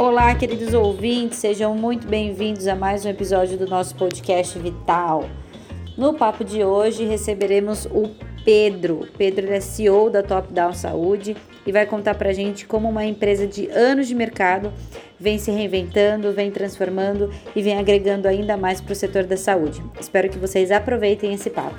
[0.00, 5.28] Olá, queridos ouvintes, sejam muito bem-vindos a mais um episódio do nosso podcast Vital.
[5.94, 8.08] No papo de hoje receberemos o
[8.42, 9.06] Pedro.
[9.18, 13.46] Pedro é CEO da Top Down Saúde e vai contar pra gente como uma empresa
[13.46, 14.72] de anos de mercado
[15.18, 19.82] vem se reinventando, vem transformando e vem agregando ainda mais para o setor da saúde.
[20.00, 21.78] Espero que vocês aproveitem esse papo.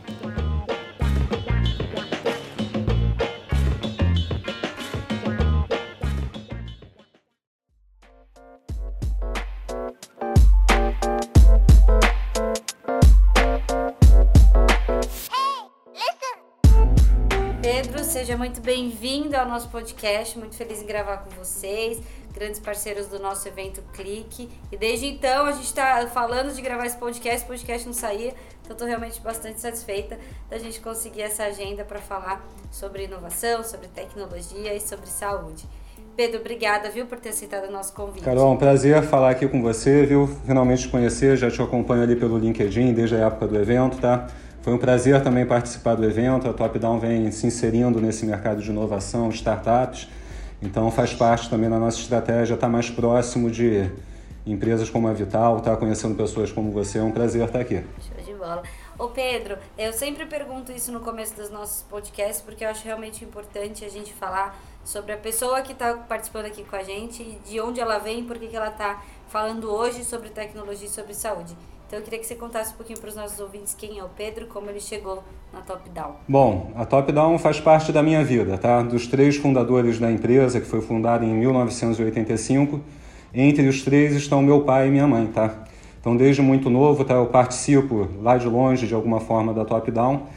[18.61, 20.37] Muito bem-vindo ao nosso podcast.
[20.37, 21.99] Muito feliz em gravar com vocês,
[22.31, 24.47] grandes parceiros do nosso evento Clique.
[24.71, 28.35] E desde então a gente está falando de gravar esse podcast, o podcast não saía,
[28.61, 33.87] então estou realmente bastante satisfeita da gente conseguir essa agenda para falar sobre inovação, sobre
[33.87, 35.67] tecnologia e sobre saúde.
[36.15, 38.23] Pedro, obrigada, viu, por ter aceitado o nosso convite.
[38.23, 40.27] Carol, um prazer falar aqui com você, viu?
[40.45, 44.27] Finalmente te conhecer, já te acompanho ali pelo LinkedIn desde a época do evento, tá?
[44.61, 46.47] Foi um prazer também participar do evento.
[46.47, 50.07] A Top Down vem se inserindo nesse mercado de inovação, startups.
[50.61, 53.89] Então faz parte também da nossa estratégia estar mais próximo de
[54.45, 56.99] empresas como a Vital, estar conhecendo pessoas como você.
[56.99, 57.83] É um prazer estar aqui.
[57.99, 58.61] Show de bola.
[58.99, 63.25] Ô Pedro, eu sempre pergunto isso no começo dos nossos podcasts porque eu acho realmente
[63.25, 64.55] importante a gente falar
[64.85, 68.37] sobre a pessoa que está participando aqui com a gente, de onde ela vem, por
[68.37, 71.55] que ela está falando hoje sobre tecnologia e sobre saúde.
[71.91, 74.07] Então eu queria que você contasse um pouquinho para os nossos ouvintes quem é o
[74.07, 76.13] Pedro, como ele chegou na Top Down.
[76.25, 78.81] Bom, a Top Down faz parte da minha vida, tá?
[78.81, 82.79] Dos três fundadores da empresa, que foi fundada em 1985,
[83.33, 85.65] entre os três estão meu pai e minha mãe, tá?
[85.99, 87.15] Então desde muito novo, tá?
[87.15, 90.27] Eu participo lá de longe de alguma forma da Top Down.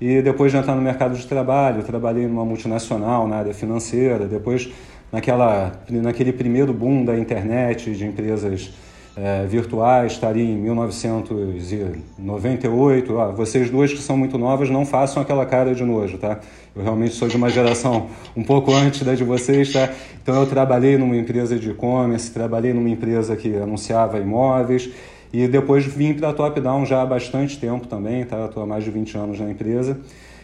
[0.00, 4.70] E depois de entrar no mercado de trabalho, trabalhei numa multinacional na área financeira, depois
[5.10, 8.70] naquela, naquele primeiro boom da internet, de empresas
[9.16, 13.20] é, virtuais, estaria em 1998.
[13.20, 16.38] Ah, vocês duas que são muito novas, não façam aquela cara de nojo, tá?
[16.74, 19.90] Eu realmente sou de uma geração um pouco antes da de vocês, tá?
[20.22, 24.88] Então eu trabalhei numa empresa de e-commerce, trabalhei numa empresa que anunciava imóveis
[25.32, 28.46] e depois vim para a Top Down já há bastante tempo também, tá?
[28.46, 29.98] Estou há mais de 20 anos na empresa.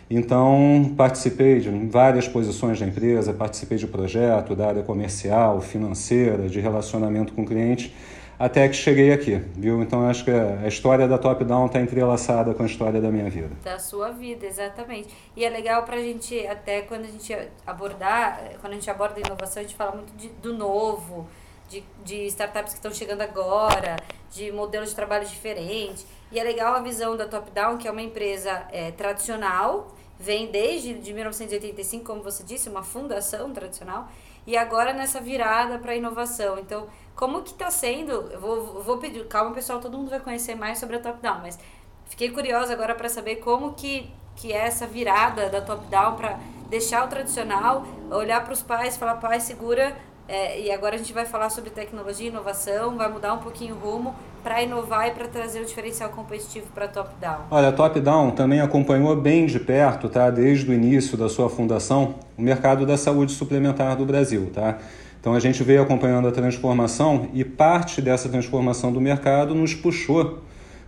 [0.09, 6.61] Então, participei de várias posições da empresa, participei de projeto da área comercial, financeira, de
[6.61, 7.91] relacionamento com clientes
[8.39, 9.83] até que cheguei aqui, viu?
[9.83, 13.31] Então acho que a história da Top Down está entrelaçada com a história da minha
[13.31, 13.51] vida.
[13.65, 15.09] Da sua vida, exatamente.
[15.35, 17.35] E é legal para a gente, até quando a gente
[17.67, 21.27] abordar, quando a gente aborda inovação, a gente fala muito de, do novo,
[21.69, 23.97] de, de startups que estão chegando agora,
[24.31, 26.07] de modelos de trabalho diferentes.
[26.31, 30.51] E é legal a visão da Top Down, que é uma empresa é, tradicional, vem
[30.51, 34.09] desde de 1985, como você disse, uma fundação tradicional,
[34.47, 36.59] e agora nessa virada para a inovação.
[36.59, 38.13] Então, como que está sendo?
[38.13, 41.41] Eu vou, vou pedir, calma pessoal, todo mundo vai conhecer mais sobre a Top Down,
[41.41, 41.59] mas
[42.07, 46.39] fiquei curiosa agora para saber como que, que é essa virada da Top Down para
[46.69, 49.97] deixar o tradicional, olhar para os pais falar, pai, segura,
[50.29, 53.77] é, e agora a gente vai falar sobre tecnologia e inovação, vai mudar um pouquinho
[53.77, 54.15] o rumo
[54.47, 57.47] para inovar e para trazer o diferencial competitivo para a Top Down.
[57.51, 61.51] Olha, a Top Down também acompanhou bem de perto, tá, desde o início da sua
[61.51, 64.79] fundação, o mercado da saúde suplementar do Brasil, tá?
[65.19, 70.39] Então a gente veio acompanhando a transformação e parte dessa transformação do mercado nos puxou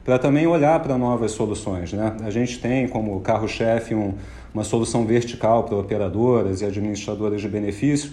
[0.04, 1.92] para também olhar para novas soluções.
[1.92, 2.16] Né?
[2.22, 4.14] A gente tem como carro-chefe um,
[4.54, 8.12] uma solução vertical para operadoras e administradoras de benefício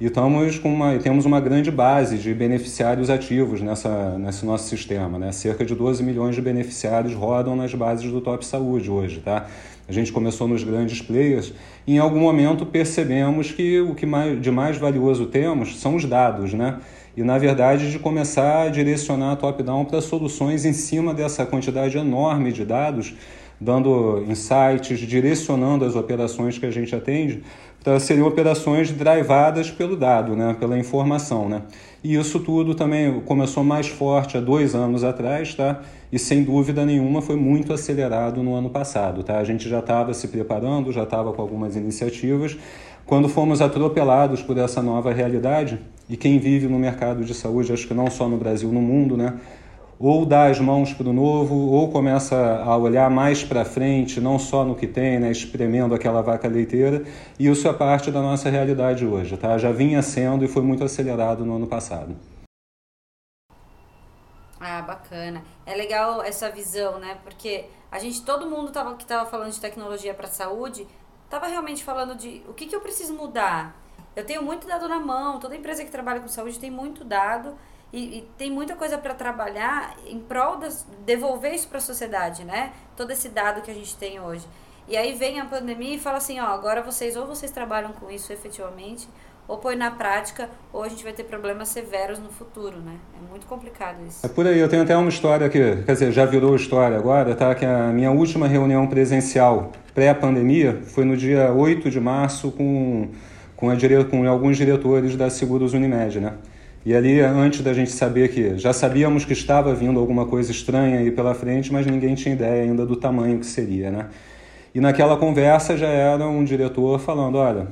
[0.00, 5.18] e estamos com uma, temos uma grande base de beneficiários ativos nessa, nesse nosso sistema.
[5.18, 5.30] Né?
[5.30, 9.20] Cerca de 12 milhões de beneficiários rodam nas bases do Top Saúde hoje.
[9.20, 9.46] Tá?
[9.86, 11.52] A gente começou nos grandes players
[11.86, 16.06] e em algum momento percebemos que o que mais, de mais valioso temos são os
[16.06, 16.78] dados, né?
[17.14, 21.98] E na verdade de começar a direcionar a top-down para soluções em cima dessa quantidade
[21.98, 23.14] enorme de dados,
[23.60, 27.42] dando insights, direcionando as operações que a gente atende
[27.82, 30.54] para serem operações drivadas pelo dado, né?
[30.58, 31.48] pela informação.
[31.48, 31.62] Né?
[32.04, 35.80] E isso tudo também começou mais forte há dois anos atrás, tá?
[36.12, 39.22] e sem dúvida nenhuma foi muito acelerado no ano passado.
[39.22, 39.38] Tá?
[39.38, 42.56] A gente já estava se preparando, já estava com algumas iniciativas,
[43.06, 47.88] quando fomos atropelados por essa nova realidade, e quem vive no mercado de saúde, acho
[47.88, 49.34] que não só no Brasil, no mundo, né?
[50.02, 54.38] Ou dá as mãos para o novo, ou começa a olhar mais para frente, não
[54.38, 57.04] só no que tem, né, espremendo aquela vaca leiteira,
[57.38, 59.58] e isso é parte da nossa realidade hoje, tá?
[59.58, 62.16] Já vinha sendo e foi muito acelerado no ano passado.
[64.58, 65.42] Ah, bacana.
[65.66, 67.18] É legal essa visão, né?
[67.22, 70.86] Porque a gente, todo mundo tava, que estava falando de tecnologia para saúde,
[71.26, 73.76] estava realmente falando de o que, que eu preciso mudar.
[74.16, 77.54] eu tenho muito dado na mão, toda empresa que trabalha com saúde tem muito dado
[77.92, 80.68] e, e tem muita coisa para trabalhar em prol de
[81.04, 82.72] devolver isso para a sociedade, né?
[82.96, 84.46] Todo esse dado que a gente tem hoje.
[84.88, 88.10] E aí vem a pandemia e fala assim, ó, agora vocês ou vocês trabalham com
[88.10, 89.08] isso efetivamente,
[89.46, 92.96] ou põe na prática, ou a gente vai ter problemas severos no futuro, né?
[93.16, 94.24] É muito complicado isso.
[94.24, 97.34] É por aí, eu tenho até uma história que, quer dizer, já virou história agora,
[97.34, 97.52] tá?
[97.54, 103.08] Que a minha última reunião presencial pré-pandemia foi no dia 8 de março com,
[103.56, 103.76] com, a
[104.08, 106.34] com alguns diretores da Seguros Unimed, né?
[106.84, 110.98] E ali, antes da gente saber que já sabíamos que estava vindo alguma coisa estranha
[110.98, 114.06] aí pela frente, mas ninguém tinha ideia ainda do tamanho que seria, né?
[114.74, 117.66] E naquela conversa já era um diretor falando, olha,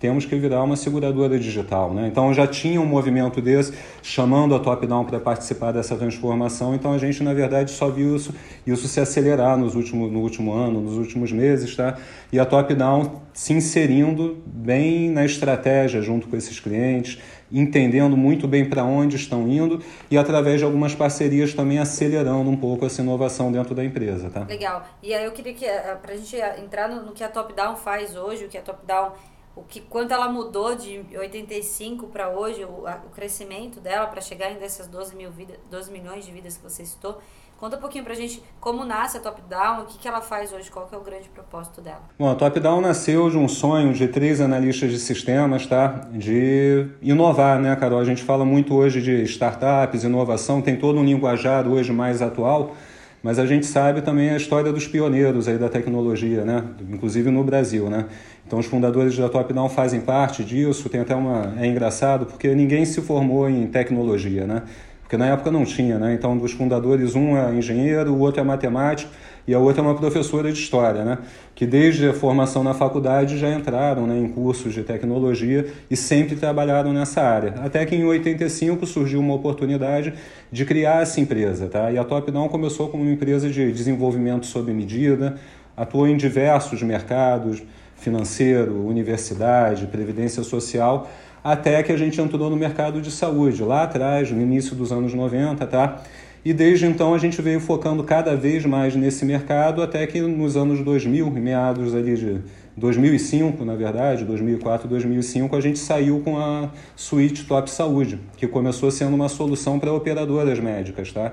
[0.00, 1.92] temos que virar uma seguradora digital.
[1.92, 2.06] Né?
[2.06, 3.72] Então já tinha um movimento desse
[4.02, 6.74] chamando a top-down para participar dessa transformação.
[6.74, 8.32] Então a gente, na verdade, só viu isso,
[8.66, 11.74] isso se acelerar nos últimos, no último ano, nos últimos meses.
[11.74, 11.96] Tá?
[12.32, 17.18] E a top-down se inserindo bem na estratégia junto com esses clientes,
[17.50, 22.56] entendendo muito bem para onde estão indo e através de algumas parcerias também acelerando um
[22.56, 24.44] pouco essa inovação dentro da empresa, tá?
[24.44, 24.86] Legal.
[25.02, 27.76] E aí eu queria que eh, para a gente entrar no, que a Top Down
[27.76, 29.12] faz hoje, o que a Top Down
[29.58, 34.20] o que quanto ela mudou de 85 para hoje, o, a, o crescimento dela para
[34.20, 37.20] chegar em dessas 12, mil vida, 12 milhões de vidas que você citou.
[37.58, 40.52] Conta um pouquinho pra gente como nasce a Top Down, o que, que ela faz
[40.52, 42.02] hoje, qual que é o grande propósito dela.
[42.16, 46.06] Bom, a Top Down nasceu de um sonho de três analistas de sistemas, tá?
[46.12, 47.98] De inovar, né, Carol?
[47.98, 52.76] A gente fala muito hoje de startups, inovação, tem todo um linguajar hoje mais atual,
[53.24, 56.62] mas a gente sabe também a história dos pioneiros aí da tecnologia, né?
[56.88, 58.06] Inclusive no Brasil, né?
[58.46, 62.54] Então os fundadores da Top Down fazem parte disso, tem até uma é engraçado porque
[62.54, 64.62] ninguém se formou em tecnologia, né?
[65.08, 66.12] Porque na época não tinha, né?
[66.12, 69.10] Então dos fundadores um é engenheiro, o outro é matemático
[69.46, 71.16] e a outra é uma professora de história, né?
[71.54, 76.36] Que desde a formação na faculdade já entraram né, em cursos de tecnologia e sempre
[76.36, 77.54] trabalharam nessa área.
[77.64, 80.12] Até que em 85 surgiu uma oportunidade
[80.52, 81.90] de criar essa empresa, tá?
[81.90, 85.36] E a Top Down começou como uma empresa de desenvolvimento sob medida,
[85.74, 87.62] atuou em diversos mercados,
[87.96, 91.08] financeiro, universidade, previdência social,
[91.42, 95.14] até que a gente entrou no mercado de saúde, lá atrás, no início dos anos
[95.14, 96.02] 90, tá?
[96.44, 100.56] E desde então a gente veio focando cada vez mais nesse mercado, até que nos
[100.56, 102.40] anos 2000, meados ali de
[102.76, 108.90] 2005, na verdade, 2004, 2005, a gente saiu com a suíte Top Saúde, que começou
[108.90, 111.32] sendo uma solução para operadoras médicas, tá?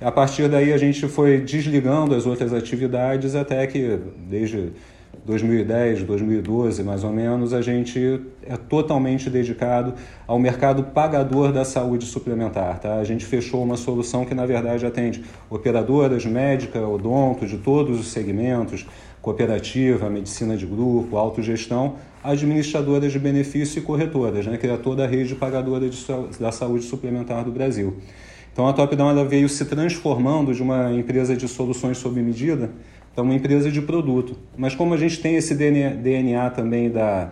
[0.00, 3.98] A partir daí a gente foi desligando as outras atividades até que,
[4.28, 4.72] desde
[5.24, 9.94] 2010, 2012, mais ou menos, a gente é totalmente dedicado
[10.26, 12.78] ao mercado pagador da saúde suplementar.
[12.78, 12.96] Tá?
[12.96, 18.08] A gente fechou uma solução que, na verdade, atende operadoras, médica, odonto, de todos os
[18.08, 18.86] segmentos,
[19.22, 24.56] cooperativa, medicina de grupo, autogestão, administradoras de benefício e corretoras, né?
[24.56, 25.98] que é toda a rede pagadora de,
[26.38, 27.96] da saúde suplementar do Brasil.
[28.52, 32.70] Então, a Top Down ela veio se transformando de uma empresa de soluções sob medida
[33.16, 34.36] é uma empresa de produto.
[34.56, 37.30] Mas como a gente tem esse DNA também da,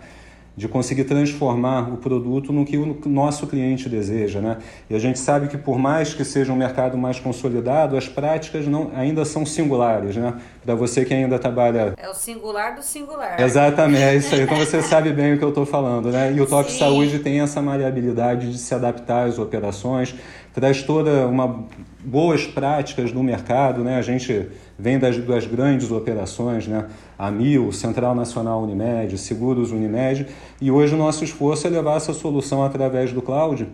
[0.55, 4.59] de conseguir transformar o produto no que o nosso cliente deseja, né?
[4.89, 8.67] E a gente sabe que por mais que seja um mercado mais consolidado, as práticas
[8.67, 10.35] não, ainda são singulares, né?
[10.63, 11.95] Para você que ainda trabalha...
[11.97, 13.41] É o singular do singular.
[13.41, 14.43] Exatamente, é isso aí.
[14.43, 16.33] Então você sabe bem o que eu estou falando, né?
[16.33, 16.79] E o Top Sim.
[16.79, 20.15] Saúde tem essa maleabilidade de se adaptar às operações,
[20.53, 21.65] traz toda uma
[22.05, 23.97] boas práticas no mercado, né?
[23.97, 24.49] A gente
[24.79, 26.87] vem das, das grandes operações, né?
[27.19, 30.27] a Mil, Central Nacional Unimed, Seguros Unimed,
[30.61, 33.69] e hoje o nosso esforço é levar essa solução através do cloud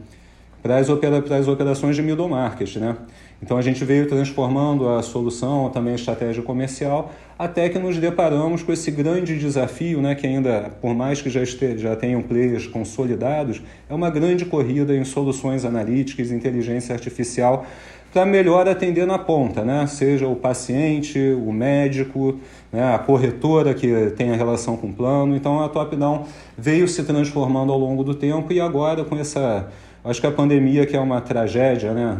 [0.63, 2.77] para as, opera, para as operações de middle market.
[2.77, 2.97] Né?
[3.41, 8.65] Então a gente veio transformando a solução, também a estratégia comercial, até que nos deparamos
[8.65, 12.67] com esse grande desafio, né, que ainda, por mais que já, este, já tenham players
[12.67, 17.65] consolidados, é uma grande corrida em soluções analíticas, inteligência artificial,
[18.13, 19.87] para melhor atender na ponta, né?
[19.87, 22.39] seja o paciente, o médico,
[22.73, 22.95] né?
[22.95, 25.37] a corretora que tem a relação com o plano.
[25.37, 26.25] Então a Top Down
[26.57, 29.69] veio se transformando ao longo do tempo e agora com essa.
[30.05, 32.17] Acho que a pandemia, que é uma tragédia né?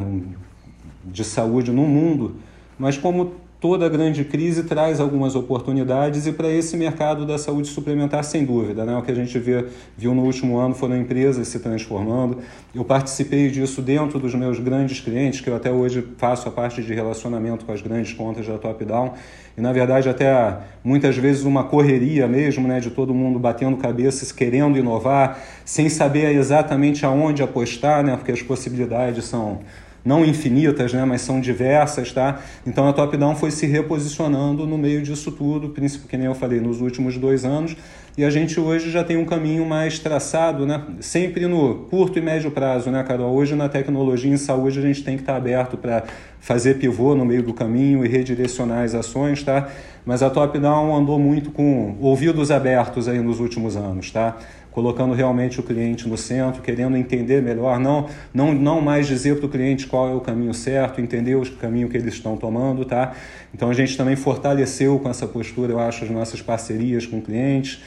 [1.05, 2.37] de saúde no mundo,
[2.79, 8.23] mas como toda grande crise traz algumas oportunidades e para esse mercado da saúde suplementar,
[8.23, 8.85] sem dúvida.
[8.85, 8.97] Né?
[8.97, 12.39] O que a gente vê, viu no último ano foram empresas se transformando.
[12.73, 16.83] Eu participei disso dentro dos meus grandes clientes, que eu até hoje faço a parte
[16.83, 19.15] de relacionamento com as grandes contas da Top Down.
[19.57, 24.31] E, na verdade, até muitas vezes uma correria mesmo, né, de todo mundo batendo cabeças,
[24.31, 29.59] querendo inovar, sem saber exatamente aonde apostar, né, porque as possibilidades são
[30.05, 32.41] não infinitas, né, mas são diversas, tá?
[32.67, 36.61] Então a top-down foi se reposicionando no meio disso tudo, principalmente que nem eu falei,
[36.61, 37.77] nos últimos dois anos,
[38.17, 40.83] e a gente hoje já tem um caminho mais traçado, né?
[41.01, 43.33] sempre no curto e médio prazo, né, Carol?
[43.33, 46.03] Hoje na tecnologia em saúde a gente tem que estar aberto para
[46.41, 49.69] fazer pivô no meio do caminho e redirecionar as ações, tá?
[50.05, 54.37] Mas a Top Down andou muito com ouvidos abertos aí nos últimos anos, tá?
[54.71, 59.47] Colocando realmente o cliente no centro, querendo entender melhor, não, não, não mais dizer para
[59.47, 63.15] o cliente qual é o caminho certo, entender o caminho que eles estão tomando, tá?
[63.53, 67.81] Então a gente também fortaleceu com essa postura, eu acho, as nossas parcerias com clientes.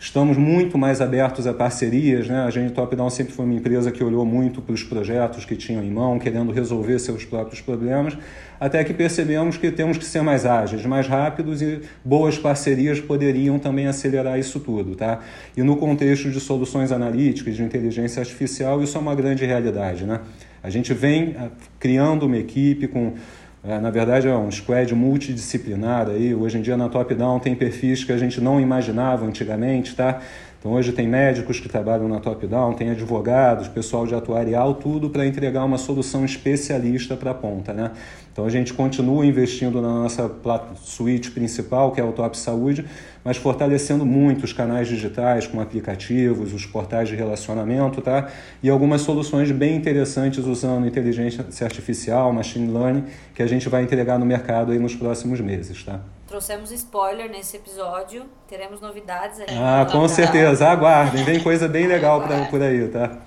[0.00, 2.42] Estamos muito mais abertos a parcerias, né?
[2.44, 5.56] A gente Top Down sempre foi uma empresa que olhou muito para os projetos que
[5.56, 8.16] tinham em mão, querendo resolver seus próprios problemas,
[8.60, 13.58] até que percebemos que temos que ser mais ágeis, mais rápidos e boas parcerias poderiam
[13.58, 15.18] também acelerar isso tudo, tá?
[15.56, 20.20] E no contexto de soluções analíticas, de inteligência artificial, isso é uma grande realidade, né?
[20.62, 21.48] A gente vem ah,
[21.80, 23.14] criando uma equipe com
[23.64, 26.34] é, na verdade, é um squad multidisciplinar aí.
[26.34, 30.20] Hoje em dia na Top Down tem perfis que a gente não imaginava antigamente, tá?
[30.58, 35.08] Então hoje tem médicos que trabalham na Top Down, tem advogados, pessoal de atuarial, tudo
[35.10, 37.92] para entregar uma solução especialista para a ponta, né?
[38.38, 40.30] Então a gente continua investindo na nossa
[40.76, 42.86] suíte principal, que é o Top Saúde,
[43.24, 48.28] mas fortalecendo muito os canais digitais com aplicativos, os portais de relacionamento, tá?
[48.62, 54.20] E algumas soluções bem interessantes usando inteligência artificial, machine learning, que a gente vai entregar
[54.20, 55.98] no mercado aí nos próximos meses, tá?
[56.28, 59.46] Trouxemos spoiler nesse episódio, teremos novidades aí.
[59.50, 63.18] Ah, com certeza, aguardem, vem coisa bem legal pra, por aí, tá?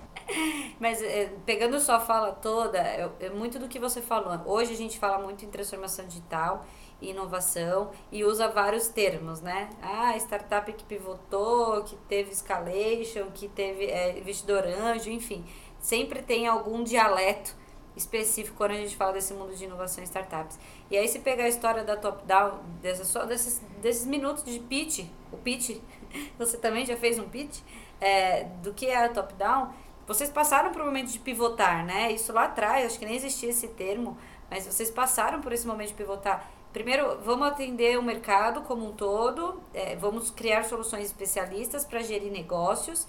[0.82, 4.42] Mas é, pegando sua fala toda, é, é, muito do que você falou.
[4.52, 6.66] Hoje a gente fala muito em transformação digital
[7.00, 9.70] inovação e usa vários termos, né?
[9.82, 15.46] Ah, startup que pivotou, que teve escalation, que teve é, investidor anjo, enfim.
[15.80, 17.56] Sempre tem algum dialeto
[17.96, 20.60] específico quando a gente fala desse mundo de inovação e startups.
[20.90, 24.60] E aí se pegar a história da top down, dessa, só desses, desses minutos de
[24.60, 25.80] pitch, o pitch,
[26.38, 27.60] você também já fez um pitch,
[28.00, 29.72] é, do que é a top down,
[30.14, 32.12] vocês passaram por um momento de pivotar, né?
[32.12, 34.18] Isso lá atrás, acho que nem existia esse termo,
[34.50, 36.50] mas vocês passaram por esse momento de pivotar.
[36.74, 42.32] Primeiro, vamos atender o mercado como um todo, é, vamos criar soluções especialistas para gerir
[42.32, 43.08] negócios.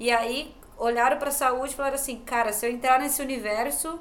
[0.00, 3.98] E aí, olharam para a saúde e falaram assim: cara, se eu entrar nesse universo,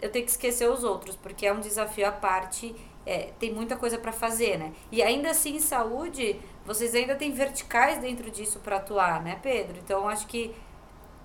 [0.00, 2.74] eu tenho que esquecer os outros, porque é um desafio à parte,
[3.04, 4.72] é, tem muita coisa para fazer, né?
[4.90, 9.78] E ainda assim, em saúde, vocês ainda têm verticais dentro disso para atuar, né, Pedro?
[9.82, 10.54] Então, acho que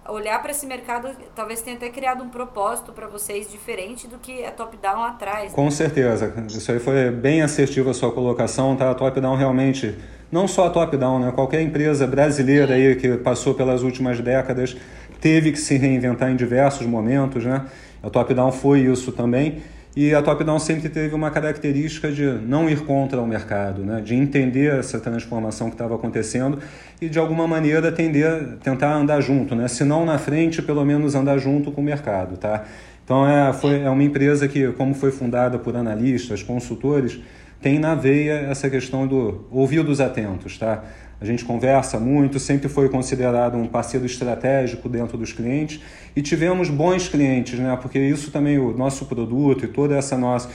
[0.07, 4.43] olhar para esse mercado talvez tenha até criado um propósito para vocês diferente do que
[4.43, 5.53] a top-down lá atrás.
[5.53, 6.33] Com certeza.
[6.47, 8.89] Isso aí foi bem assertivo a sua colocação, tá?
[8.89, 9.95] A top-down realmente,
[10.31, 11.31] não só a top-down, né?
[11.31, 14.75] Qualquer empresa brasileira aí que passou pelas últimas décadas
[15.19, 17.65] teve que se reinventar em diversos momentos, né?
[18.01, 19.61] A top-down foi isso também.
[19.95, 24.01] E a top-down sempre teve uma característica de não ir contra o mercado, né?
[24.01, 26.59] de entender essa transformação que estava acontecendo
[27.01, 29.55] e, de alguma maneira, tender, tentar andar junto.
[29.55, 29.67] Né?
[29.67, 32.37] Se não na frente, pelo menos andar junto com o mercado.
[32.37, 32.65] Tá?
[33.03, 37.19] Então, é, foi, é uma empresa que, como foi fundada por analistas, consultores,
[37.59, 40.57] tem na veia essa questão do ouvidos atentos.
[40.57, 40.83] Tá?
[41.21, 45.81] A gente conversa muito, sempre foi considerado um parceiro estratégico dentro dos clientes
[46.15, 47.77] e tivemos bons clientes, né?
[47.81, 50.49] Porque isso também o nosso produto e toda essa nossa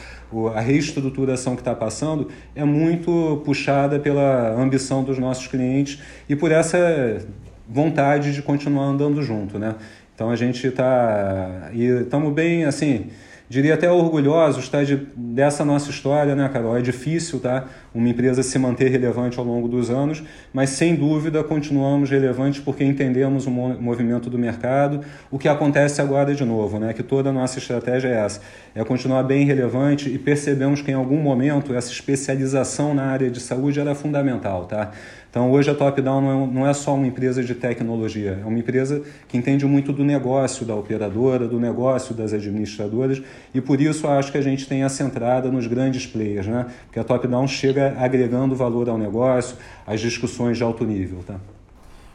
[0.54, 6.50] a reestruturação que está passando é muito puxada pela ambição dos nossos clientes e por
[6.50, 7.24] essa
[7.68, 9.74] vontade de continuar andando junto, né?
[10.14, 13.10] Então a gente está e estamos bem assim
[13.48, 16.76] diria até orgulhosos tá, de, dessa nossa história, né, Carol?
[16.76, 20.22] É difícil tá, uma empresa se manter relevante ao longo dos anos,
[20.52, 25.00] mas sem dúvida continuamos relevantes porque entendemos o movimento do mercado.
[25.30, 28.40] O que acontece agora de novo, né, que toda a nossa estratégia é essa,
[28.74, 33.40] é continuar bem relevante e percebemos que em algum momento essa especialização na área de
[33.40, 34.64] saúde era fundamental.
[34.64, 34.90] Tá?
[35.34, 38.56] Então, hoje a Top Down não é, é só uma empresa de tecnologia, é uma
[38.56, 43.20] empresa que entende muito do negócio da operadora, do negócio das administradoras,
[43.52, 46.66] e por isso acho que a gente tem essa entrada nos grandes players, né?
[46.86, 51.22] porque a Top Down chega agregando valor ao negócio, às discussões de alto nível.
[51.26, 51.38] Tá?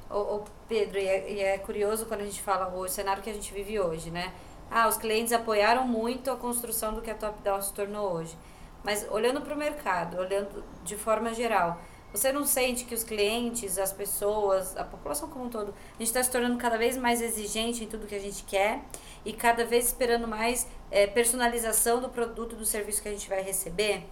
[0.09, 3.29] Ô, ô Pedro, e é, e é curioso quando a gente fala o cenário que
[3.29, 4.31] a gente vive hoje, né?
[4.71, 8.35] Ah, os clientes apoiaram muito a construção do que a Top Down se tornou hoje.
[8.83, 11.79] Mas olhando para o mercado, olhando de forma geral,
[12.11, 16.07] você não sente que os clientes, as pessoas, a população como um todo, a gente
[16.07, 18.81] está se tornando cada vez mais exigente em tudo que a gente quer
[19.23, 23.43] e cada vez esperando mais é, personalização do produto, do serviço que a gente vai
[23.43, 24.03] receber?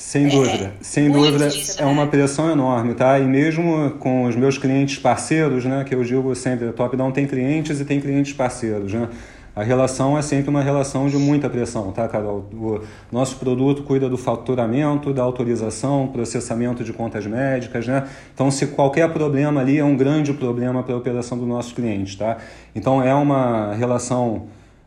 [0.00, 1.90] Sem é, dúvida, sem dúvida disso, é né?
[1.90, 3.18] uma pressão enorme, tá?
[3.18, 7.12] E mesmo com os meus clientes parceiros, né, que eu digo sempre, a Top Down
[7.12, 9.08] tem clientes e tem clientes parceiros, né?
[9.54, 12.48] A relação é sempre uma relação de muita pressão, tá, Carol?
[12.50, 12.80] O
[13.12, 18.08] nosso produto cuida do faturamento, da autorização, processamento de contas médicas, né?
[18.32, 22.16] Então, se qualquer problema ali é um grande problema para a operação do nosso cliente,
[22.16, 22.38] tá?
[22.74, 24.46] Então, é uma relação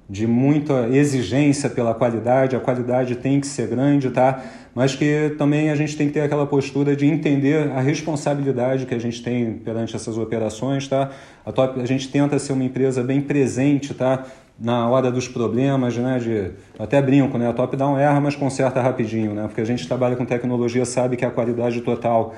[0.09, 4.43] de muita exigência pela qualidade, a qualidade tem que ser grande, tá?
[4.75, 8.95] Mas que também a gente tem que ter aquela postura de entender a responsabilidade que
[8.95, 11.11] a gente tem perante essas operações, tá?
[11.45, 14.25] A, top, a gente tenta ser uma empresa bem presente, tá?
[14.59, 16.17] Na hora dos problemas, né?
[16.17, 17.47] De, até brinco, né?
[17.49, 19.43] A top down erra, mas conserta rapidinho, né?
[19.43, 22.33] Porque a gente trabalha com tecnologia, sabe que a qualidade total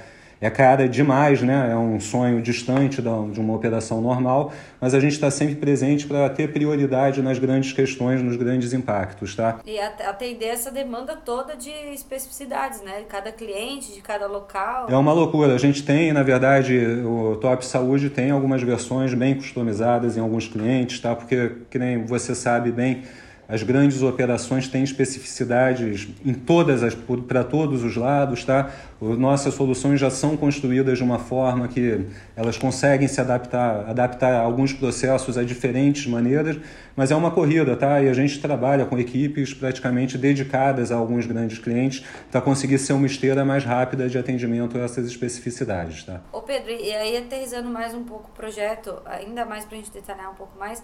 [0.46, 1.70] é cara demais, né?
[1.72, 6.30] É um sonho distante de uma operação normal, mas a gente está sempre presente para
[6.30, 9.60] ter prioridade nas grandes questões, nos grandes impactos, tá?
[9.66, 13.00] E atender essa demanda toda de especificidades, né?
[13.00, 14.88] De cada cliente, de cada local.
[14.90, 15.56] É uma loucura.
[15.56, 20.48] A gente tem, na verdade, o Top Saúde tem algumas versões bem customizadas em alguns
[20.48, 21.16] clientes, tá?
[21.16, 23.04] Porque, que nem você sabe bem,
[23.48, 28.72] as grandes operações têm especificidades em todas as para todos os lados, tá?
[29.00, 34.74] Nossas soluções já são construídas de uma forma que elas conseguem se adaptar, adaptar alguns
[34.74, 36.58] processos a diferentes maneiras,
[36.96, 38.02] mas é uma corrida, tá?
[38.02, 42.94] E a gente trabalha com equipes praticamente dedicadas a alguns grandes clientes para conseguir ser
[42.94, 46.22] uma esteira mais rápida de atendimento a essas especificidades, tá?
[46.32, 49.92] Ô Pedro, e aí aterrizando mais um pouco o projeto, ainda mais para a gente
[49.92, 50.82] detalhar um pouco mais,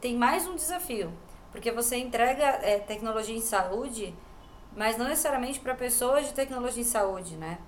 [0.00, 1.12] tem mais um desafio
[1.52, 4.14] porque você entrega é, tecnologia em saúde,
[4.76, 7.58] mas não necessariamente para pessoas de tecnologia em saúde, né?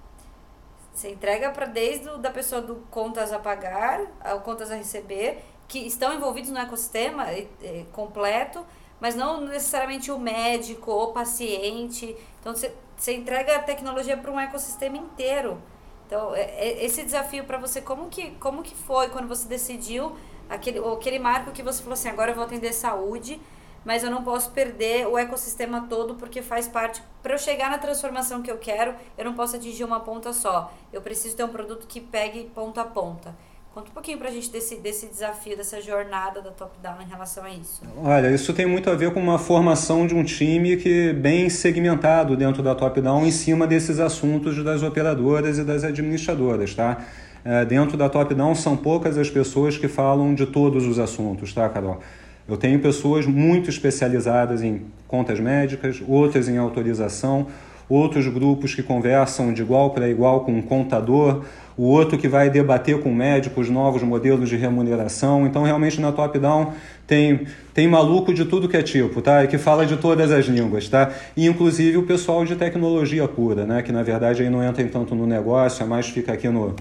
[0.95, 5.43] Você entrega para desde o, da pessoa do contas a pagar ao contas a receber,
[5.67, 8.65] que estão envolvidos no ecossistema é, completo,
[9.01, 12.15] mas não necessariamente o médico ou paciente.
[12.41, 15.61] Então você, você entrega a tecnologia para um ecossistema inteiro.
[16.07, 20.15] Então, é, é esse desafio para você, como que, como que foi quando você decidiu
[20.49, 23.41] aquele, aquele marco que você falou assim, agora eu vou atender saúde,
[23.85, 27.03] mas eu não posso perder o ecossistema todo porque faz parte.
[27.23, 30.73] Para eu chegar na transformação que eu quero, eu não posso atingir uma ponta só.
[30.93, 33.35] Eu preciso ter um produto que pegue ponta a ponta.
[33.75, 37.43] Conta um pouquinho para a gente desse, desse desafio, dessa jornada da top-down em relação
[37.43, 37.81] a isso.
[38.05, 42.37] Olha, isso tem muito a ver com uma formação de um time que bem segmentado
[42.37, 47.03] dentro da top-down em cima desses assuntos das operadoras e das administradoras, tá?
[47.43, 51.67] É, dentro da top-down são poucas as pessoas que falam de todos os assuntos, tá,
[51.71, 51.99] Carol?
[52.49, 57.47] Eu tenho pessoas muito especializadas em contas médicas, outras em autorização,
[57.89, 61.43] outros grupos que conversam de igual para igual com um contador,
[61.77, 65.47] o outro que vai debater com médicos novos modelos de remuneração.
[65.47, 66.73] Então, realmente, na top-down
[67.07, 69.45] tem, tem maluco de tudo que é tipo, tá?
[69.45, 71.11] E que fala de todas as línguas, tá?
[71.37, 73.83] E, inclusive, o pessoal de tecnologia pura, né?
[73.83, 76.75] Que, na verdade, aí não entra tanto no negócio, é mais fica aqui no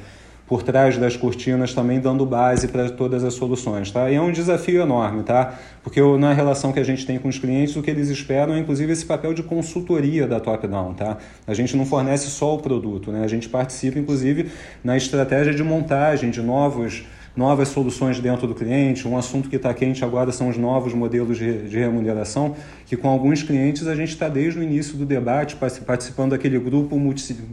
[0.52, 4.12] por trás das cortinas também dando base para todas as soluções, tá?
[4.12, 5.58] E é um desafio enorme, tá?
[5.82, 8.60] Porque na relação que a gente tem com os clientes, o que eles esperam é
[8.60, 11.18] inclusive esse papel de consultoria da top down, tá?
[11.48, 13.24] A gente não fornece só o produto, né?
[13.24, 14.52] A gente participa inclusive
[14.84, 19.08] na estratégia de montagem de novos novas soluções dentro do cliente.
[19.08, 23.08] Um assunto que está quente agora são os novos modelos de, de remuneração, que com
[23.08, 26.98] alguns clientes a gente está desde o início do debate participando daquele grupo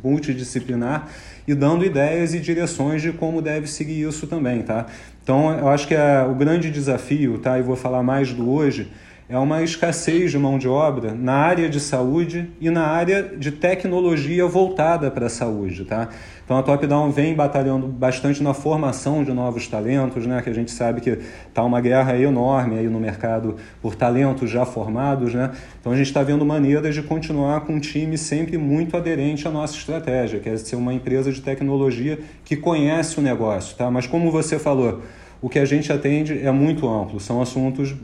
[0.02, 1.08] multidisciplinar
[1.46, 4.86] e dando ideias e direções de como deve seguir isso também, tá?
[5.22, 7.58] Então, eu acho que é o grande desafio, tá?
[7.58, 8.90] E vou falar mais do hoje,
[9.28, 13.52] é uma escassez de mão de obra na área de saúde e na área de
[13.52, 16.08] tecnologia voltada para a saúde, tá?
[16.42, 20.40] Então a Top Down vem batalhando bastante na formação de novos talentos, né?
[20.40, 24.64] Que a gente sabe que está uma guerra enorme aí no mercado por talentos já
[24.64, 25.50] formados, né?
[25.78, 29.50] Então a gente está vendo maneiras de continuar com um time sempre muito aderente à
[29.50, 33.90] nossa estratégia, que é ser uma empresa de tecnologia que conhece o negócio, tá?
[33.90, 35.02] Mas como você falou,
[35.42, 37.94] o que a gente atende é muito amplo, são assuntos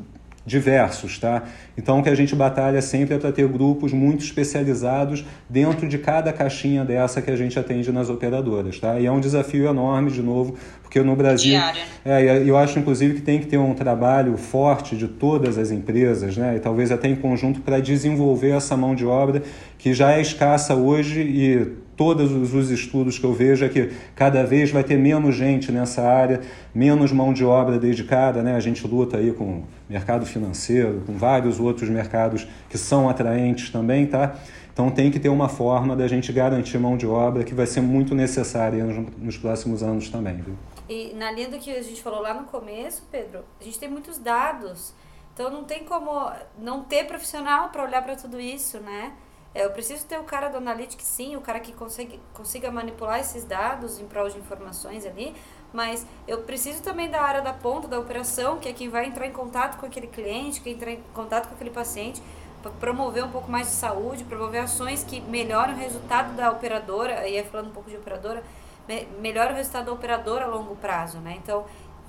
[0.47, 1.45] diversos, tá?
[1.77, 5.99] Então o que a gente batalha sempre é para ter grupos muito especializados dentro de
[5.99, 9.01] cada caixinha dessa que a gente atende nas operadoras, tá?
[9.01, 10.57] E é um desafio enorme, de novo,
[10.95, 11.59] porque no Brasil,
[12.05, 16.37] é, eu acho inclusive que tem que ter um trabalho forte de todas as empresas,
[16.37, 16.55] né?
[16.55, 19.43] E talvez até em conjunto para desenvolver essa mão de obra
[19.77, 24.45] que já é escassa hoje e todos os estudos que eu vejo é que cada
[24.45, 26.41] vez vai ter menos gente nessa área,
[26.73, 28.55] menos mão de obra dedicada, né?
[28.55, 34.07] A gente luta aí com mercado financeiro, com vários outros mercados que são atraentes também,
[34.07, 34.37] tá?
[34.73, 37.81] Então tem que ter uma forma da gente garantir mão de obra que vai ser
[37.81, 38.85] muito necessária
[39.19, 40.37] nos próximos anos também.
[40.37, 40.55] Viu?
[40.89, 43.89] E na linha do que a gente falou lá no começo, Pedro, a gente tem
[43.89, 44.93] muitos dados.
[45.33, 49.17] Então não tem como não ter profissional para olhar para tudo isso, né?
[49.55, 53.21] É, eu preciso ter o cara do Analytics, sim, o cara que consegue, consiga manipular
[53.21, 55.35] esses dados em prol de informações ali,
[55.73, 59.27] mas eu preciso também da área da ponta, da operação, que é quem vai entrar
[59.27, 62.21] em contato com aquele cliente, que entrar em contato com aquele paciente,
[62.63, 67.21] para promover um pouco mais de saúde, promover ações que melhorem o resultado da operadora,
[67.21, 68.43] aí falando um pouco de operadora,
[68.89, 71.35] me, melhora o resultado da operadora a longo prazo, né?
[71.37, 71.65] Então,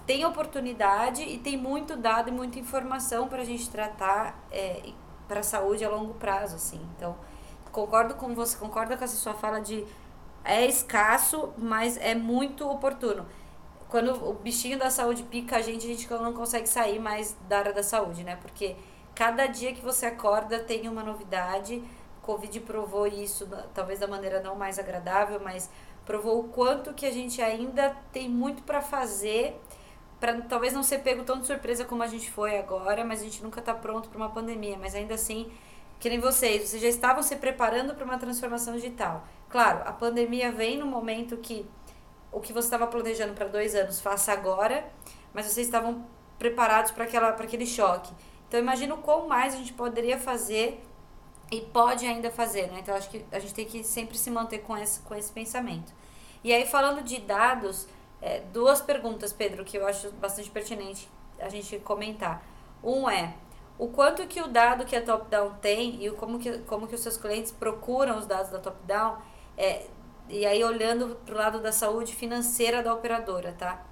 [0.05, 4.91] tem oportunidade e tem muito dado e muita informação para a gente tratar é,
[5.27, 6.79] para a saúde a longo prazo, assim.
[6.95, 7.15] Então,
[7.71, 9.85] concordo com você, concordo com essa sua fala de
[10.43, 13.25] é escasso, mas é muito oportuno
[13.95, 17.59] quando o bichinho da saúde pica a gente, a gente não consegue sair mais da
[17.59, 18.35] área da saúde, né?
[18.35, 18.75] Porque
[19.13, 21.83] cada dia que você acorda tem uma novidade.
[22.21, 25.69] Covid provou isso, talvez da maneira não mais agradável, mas
[26.05, 29.59] provou o quanto que a gente ainda tem muito para fazer
[30.19, 33.23] para talvez não ser pego tão de surpresa como a gente foi agora, mas a
[33.23, 35.51] gente nunca está pronto para uma pandemia, mas ainda assim,
[35.99, 39.27] que nem vocês, vocês já estavam se preparando para uma transformação digital.
[39.49, 41.65] Claro, a pandemia vem no momento que
[42.31, 44.85] o que você estava planejando para dois anos, faça agora,
[45.33, 46.05] mas vocês estavam
[46.37, 48.11] preparados para aquele choque.
[48.47, 50.83] Então, imagina o quão mais a gente poderia fazer
[51.51, 52.79] e pode ainda fazer, né?
[52.79, 55.93] Então, acho que a gente tem que sempre se manter com esse, com esse pensamento.
[56.43, 57.87] E aí, falando de dados,
[58.21, 61.07] é, duas perguntas, Pedro, que eu acho bastante pertinente
[61.39, 62.43] a gente comentar.
[62.83, 63.33] Um é,
[63.77, 67.01] o quanto que o dado que a top-down tem e como que, como que os
[67.01, 69.17] seus clientes procuram os dados da top-down
[69.57, 69.85] é,
[70.29, 73.83] e aí olhando para o lado da saúde financeira da operadora, tá?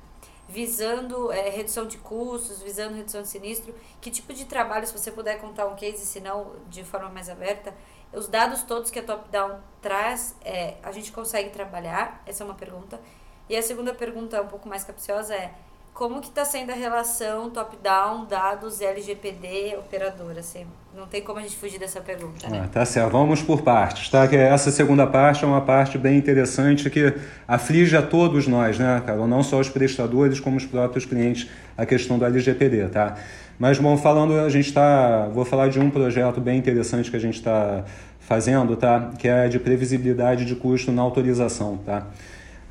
[0.54, 5.10] Visando é, redução de custos, visando redução de sinistro, que tipo de trabalho, se você
[5.10, 7.74] puder contar um case, se não de forma mais aberta,
[8.14, 12.22] os dados todos que a Top Down traz, é, a gente consegue trabalhar?
[12.28, 13.02] Essa é uma pergunta.
[13.50, 15.56] E a segunda pergunta, um pouco mais capciosa, é
[15.94, 20.40] como que está sendo a relação top-down, dados, LGPD, operadora?
[20.40, 20.66] Assim,
[20.98, 22.64] não tem como a gente fugir dessa pergunta, né?
[22.66, 23.12] Ah, tá certo.
[23.12, 24.28] Vamos por partes, tá?
[24.28, 27.14] Que essa segunda parte é uma parte bem interessante que
[27.48, 29.28] aflige a todos nós, né, Carol?
[29.28, 33.16] Não só os prestadores, como os próprios clientes, a questão do LGPD, tá?
[33.60, 35.28] Mas, bom, falando, a gente está...
[35.28, 37.86] Vou falar de um projeto bem interessante que a gente está
[38.20, 39.12] fazendo, tá?
[39.20, 42.08] Que é de previsibilidade de custo na autorização, tá?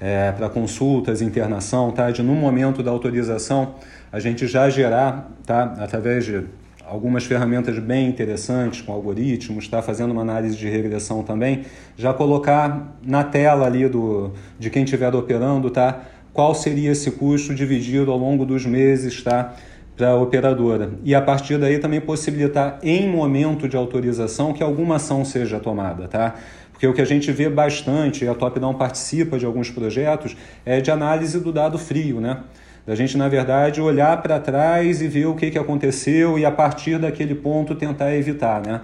[0.03, 2.11] É, para consultas, internação, tá?
[2.11, 3.77] De no momento da autorização
[4.11, 5.77] a gente já gerar, tá?
[5.79, 6.45] Através de
[6.85, 11.63] algumas ferramentas bem interessantes com algoritmos, está fazendo uma análise de regressão também,
[11.97, 16.01] já colocar na tela ali do de quem estiver operando, tá?
[16.33, 19.55] Qual seria esse custo dividido ao longo dos meses, tá?
[19.97, 20.95] Para a operadora.
[21.05, 26.09] E a partir daí também possibilitar, em momento de autorização, que alguma ação seja tomada,
[26.09, 26.35] tá?
[26.73, 30.37] Porque o que a gente vê bastante, e a Top Down participa de alguns projetos,
[30.65, 32.41] é de análise do dado frio, né?
[32.85, 36.51] Da gente, na verdade, olhar para trás e ver o que, que aconteceu e a
[36.51, 38.81] partir daquele ponto tentar evitar, né?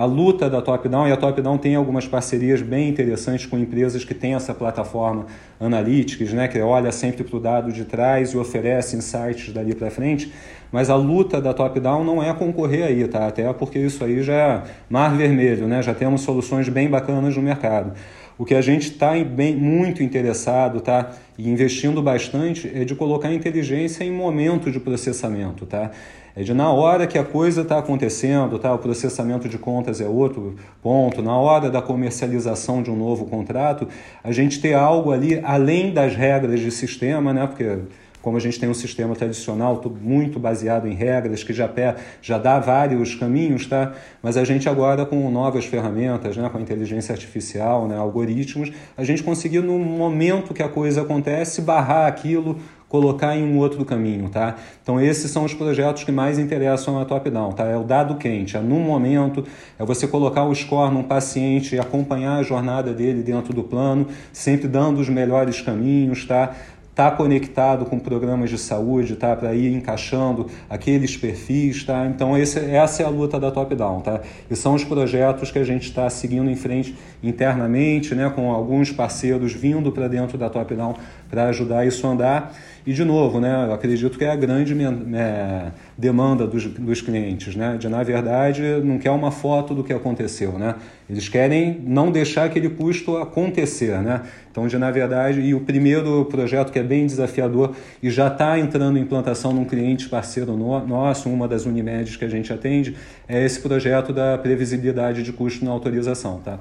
[0.00, 3.58] A luta da Top Down, e a Top Down tem algumas parcerias bem interessantes com
[3.58, 5.26] empresas que têm essa plataforma
[5.60, 9.90] Analytics, né, que olha sempre para o dado de trás e oferece insights dali para
[9.90, 10.32] frente.
[10.72, 13.26] Mas a luta da top-down não é concorrer aí, tá?
[13.26, 15.82] Até porque isso aí já é mar vermelho, né?
[15.82, 17.92] Já temos soluções bem bacanas no mercado.
[18.38, 19.12] O que a gente está
[19.54, 21.10] muito interessado, tá?
[21.40, 25.90] E investindo bastante é de colocar inteligência em momento de processamento, tá?
[26.36, 28.74] É de na hora que a coisa está acontecendo, tá?
[28.74, 31.22] O processamento de contas é outro ponto.
[31.22, 33.88] Na hora da comercialização de um novo contrato,
[34.22, 37.46] a gente ter algo ali além das regras de sistema, né?
[37.46, 37.78] Porque
[38.22, 41.96] como a gente tem um sistema tradicional, tudo muito baseado em regras, que já, pé,
[42.20, 43.92] já dá vários caminhos, tá?
[44.22, 49.04] mas a gente agora com novas ferramentas, né, com a inteligência artificial, né, algoritmos, a
[49.04, 52.58] gente conseguiu no momento que a coisa acontece, barrar aquilo,
[52.90, 54.56] colocar em um outro caminho, tá?
[54.82, 57.64] Então esses são os projetos que mais interessam a top-down, tá?
[57.64, 59.44] É o dado quente, é no momento,
[59.78, 64.08] é você colocar o score num paciente e acompanhar a jornada dele dentro do plano,
[64.32, 66.52] sempre dando os melhores caminhos, tá?
[66.90, 69.34] Está conectado com programas de saúde, tá?
[69.34, 72.06] Para ir encaixando aqueles perfis, tá?
[72.06, 74.20] Então esse, essa é a luta da top down, tá?
[74.50, 78.30] E são os projetos que a gente está seguindo em frente internamente, né?
[78.34, 80.94] Com alguns parceiros vindo para dentro da top down
[81.30, 82.54] para ajudar isso a andar.
[82.86, 84.74] E, de novo, né, eu acredito que é a grande
[85.14, 89.92] é, demanda dos, dos clientes, né, de, na verdade, não quer uma foto do que
[89.92, 90.52] aconteceu.
[90.52, 90.74] Né?
[91.08, 93.98] Eles querem não deixar aquele custo acontecer.
[94.00, 94.22] Né?
[94.50, 98.58] Então, de, na verdade, e o primeiro projeto que é bem desafiador e já está
[98.58, 102.96] entrando em implantação num cliente parceiro no, nosso, uma das Unimedes que a gente atende,
[103.28, 106.40] é esse projeto da previsibilidade de custo na autorização.
[106.40, 106.58] Tá?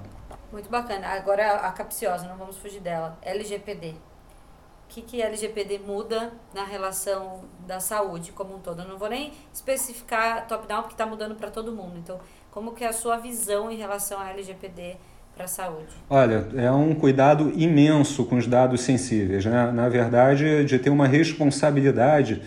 [0.52, 1.08] Muito bacana.
[1.08, 3.18] Agora a capciosa, não vamos fugir dela.
[3.22, 4.09] LGPD
[4.90, 8.82] que, que LGPD muda na relação da saúde como um todo.
[8.82, 11.94] Eu não vou nem especificar top-down porque está mudando para todo mundo.
[11.98, 12.20] Então,
[12.52, 14.98] como que é a sua visão em relação à LGPD
[15.36, 15.94] para a saúde?
[16.10, 19.46] Olha, é um cuidado imenso com os dados sensíveis.
[19.46, 19.72] Né?
[19.72, 22.42] Na verdade, de ter uma responsabilidade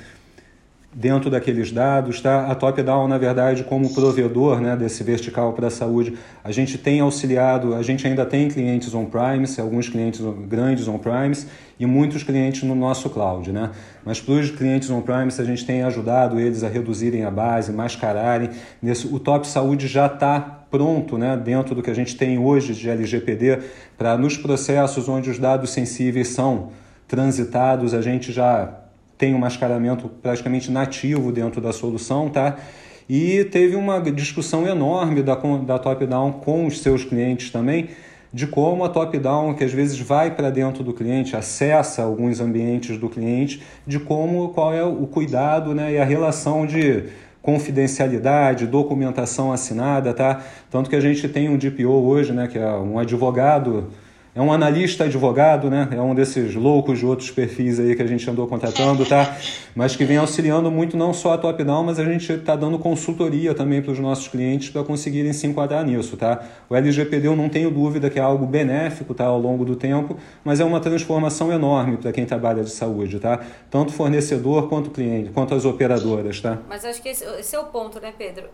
[0.94, 2.46] dentro daqueles dados, tá?
[2.46, 6.76] A Top Down, na verdade, como provedor, né, desse vertical para a saúde, a gente
[6.76, 11.46] tem auxiliado, a gente ainda tem clientes on-premise, alguns clientes grandes on-premise
[11.80, 13.70] e muitos clientes no nosso cloud, né?
[14.04, 18.50] Mas para os clientes on-premise, a gente tem ajudado eles a reduzirem a base, mascararem.
[18.80, 22.74] Nesse, o Top Saúde já está pronto, né, dentro do que a gente tem hoje
[22.74, 23.58] de LGPD,
[23.96, 26.70] para nos processos onde os dados sensíveis são
[27.08, 28.81] transitados, a gente já
[29.22, 32.56] tem um mascaramento praticamente nativo dentro da solução, tá?
[33.08, 37.90] E teve uma discussão enorme da, da top-down com os seus clientes também,
[38.34, 42.98] de como a top-down, que às vezes vai para dentro do cliente, acessa alguns ambientes
[42.98, 47.04] do cliente, de como qual é o cuidado né, e a relação de
[47.40, 50.42] confidencialidade, documentação assinada, tá?
[50.68, 53.86] Tanto que a gente tem um DPO hoje, né, que é um advogado
[54.34, 55.88] é um analista advogado, né?
[55.92, 59.36] É um desses loucos de outros perfis aí que a gente andou contratando, tá?
[59.74, 62.78] Mas que vem auxiliando muito não só a top down, mas a gente está dando
[62.78, 66.42] consultoria também para os nossos clientes para conseguirem se enquadrar nisso, tá?
[66.70, 69.26] O LGPD eu não tenho dúvida que é algo benéfico, tá?
[69.26, 73.38] Ao longo do tempo, mas é uma transformação enorme para quem trabalha de saúde, tá?
[73.70, 76.58] Tanto fornecedor quanto cliente, quanto as operadoras, tá?
[76.70, 78.48] Mas acho que esse, esse é o ponto, né, Pedro?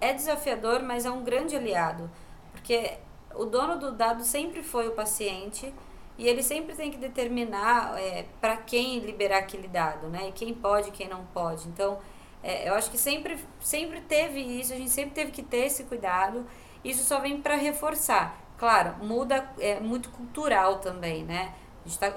[0.00, 2.10] É desafiador, mas é um grande aliado,
[2.52, 2.94] porque
[3.34, 5.72] o dono do dado sempre foi o paciente
[6.18, 10.28] e ele sempre tem que determinar é, para quem liberar aquele dado, né?
[10.28, 11.66] E quem pode quem não pode.
[11.68, 11.98] Então,
[12.42, 15.84] é, eu acho que sempre, sempre teve isso, a gente sempre teve que ter esse
[15.84, 16.46] cuidado.
[16.84, 18.38] Isso só vem para reforçar.
[18.58, 21.54] Claro, muda, é muito cultural também, né?
[21.86, 22.14] A, tá,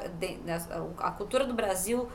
[0.99, 2.09] a cultura do Brasil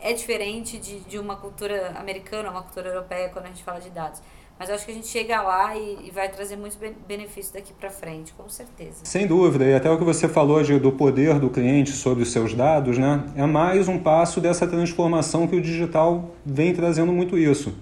[0.00, 3.90] é diferente de, de uma cultura americana, uma cultura europeia quando a gente fala de
[3.90, 4.22] dados.
[4.62, 7.90] Mas acho que a gente chega lá e, e vai trazer muitos benefícios daqui para
[7.90, 9.00] frente, com certeza.
[9.02, 12.30] Sem dúvida, e até o que você falou de, do poder do cliente sobre os
[12.30, 13.24] seus dados, né?
[13.34, 17.74] É mais um passo dessa transformação que o digital vem trazendo muito isso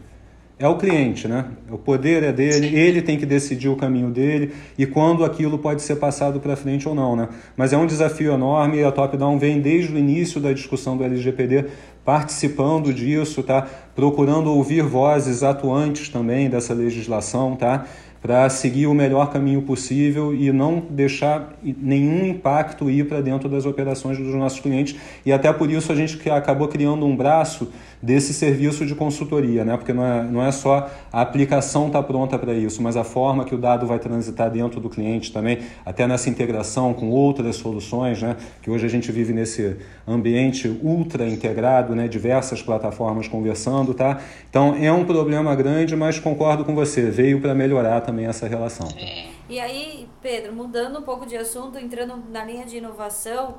[0.61, 1.47] é o cliente, né?
[1.71, 5.81] O poder é dele, ele tem que decidir o caminho dele e quando aquilo pode
[5.81, 7.31] ser passado para frente ou não, né?
[7.57, 10.99] Mas é um desafio enorme e a Top Down vem desde o início da discussão
[10.99, 11.65] do LGPD
[12.05, 13.67] participando disso, tá?
[13.95, 17.87] Procurando ouvir vozes atuantes também dessa legislação, tá?
[18.21, 23.65] para seguir o melhor caminho possível e não deixar nenhum impacto ir para dentro das
[23.65, 24.95] operações dos nossos clientes.
[25.25, 29.77] E até por isso a gente acabou criando um braço desse serviço de consultoria, né?
[29.77, 33.45] porque não é, não é só a aplicação está pronta para isso, mas a forma
[33.45, 38.23] que o dado vai transitar dentro do cliente também, até nessa integração com outras soluções,
[38.23, 38.37] né?
[38.63, 42.09] que hoje a gente vive nesse ambiente ultra integrado, né?
[42.09, 43.93] diversas plataformas conversando.
[43.93, 44.21] Tá?
[44.49, 48.89] Então é um problema grande, mas concordo com você, veio para melhorar também essa relação.
[48.97, 49.41] É.
[49.51, 53.57] E aí, Pedro, mudando um pouco de assunto, entrando na linha de inovação,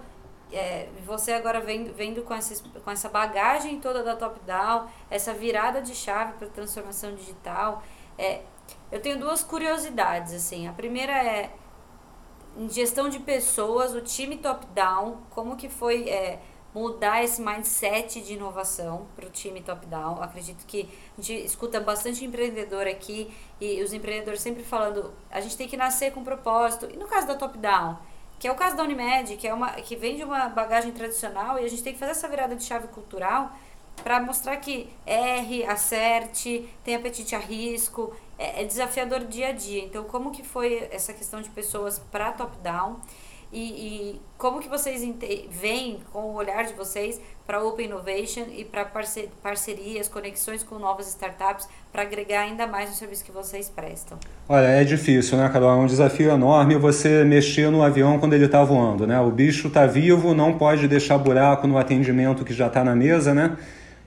[0.52, 5.82] é, você agora vendo, vendo com, essa, com essa bagagem toda da top-down, essa virada
[5.82, 7.84] de chave para transformação digital,
[8.18, 8.42] é,
[8.92, 10.34] eu tenho duas curiosidades.
[10.34, 11.52] assim A primeira é
[12.58, 16.42] em gestão de pessoas, o time top-down, como que foi é,
[16.74, 20.22] mudar esse mindset de inovação para o time top-down.
[20.22, 25.56] Acredito que a gente escuta bastante empreendedor aqui e os empreendedores sempre falando a gente
[25.56, 26.90] tem que nascer com propósito.
[26.92, 27.98] E no caso da top-down,
[28.42, 31.60] que é o caso da Unimed, que, é uma, que vem de uma bagagem tradicional
[31.60, 33.52] e a gente tem que fazer essa virada de chave cultural
[34.04, 39.84] para mostrar que erre, acerte, tem apetite a risco, é, é, desafiador dia a dia.
[39.84, 43.00] Então, como que foi essa questão de pessoas para top-down
[43.52, 45.02] e, e, como que vocês
[45.50, 48.86] veem com o olhar de vocês para Open Innovation e para
[49.44, 54.18] parcerias, conexões com novas startups para agregar ainda mais no serviço que vocês prestam?
[54.48, 55.70] Olha, é difícil, né, Carol?
[55.72, 59.20] É um desafio enorme você mexer no avião quando ele está voando, né?
[59.20, 63.34] O bicho está vivo, não pode deixar buraco no atendimento que já está na mesa,
[63.34, 63.58] né?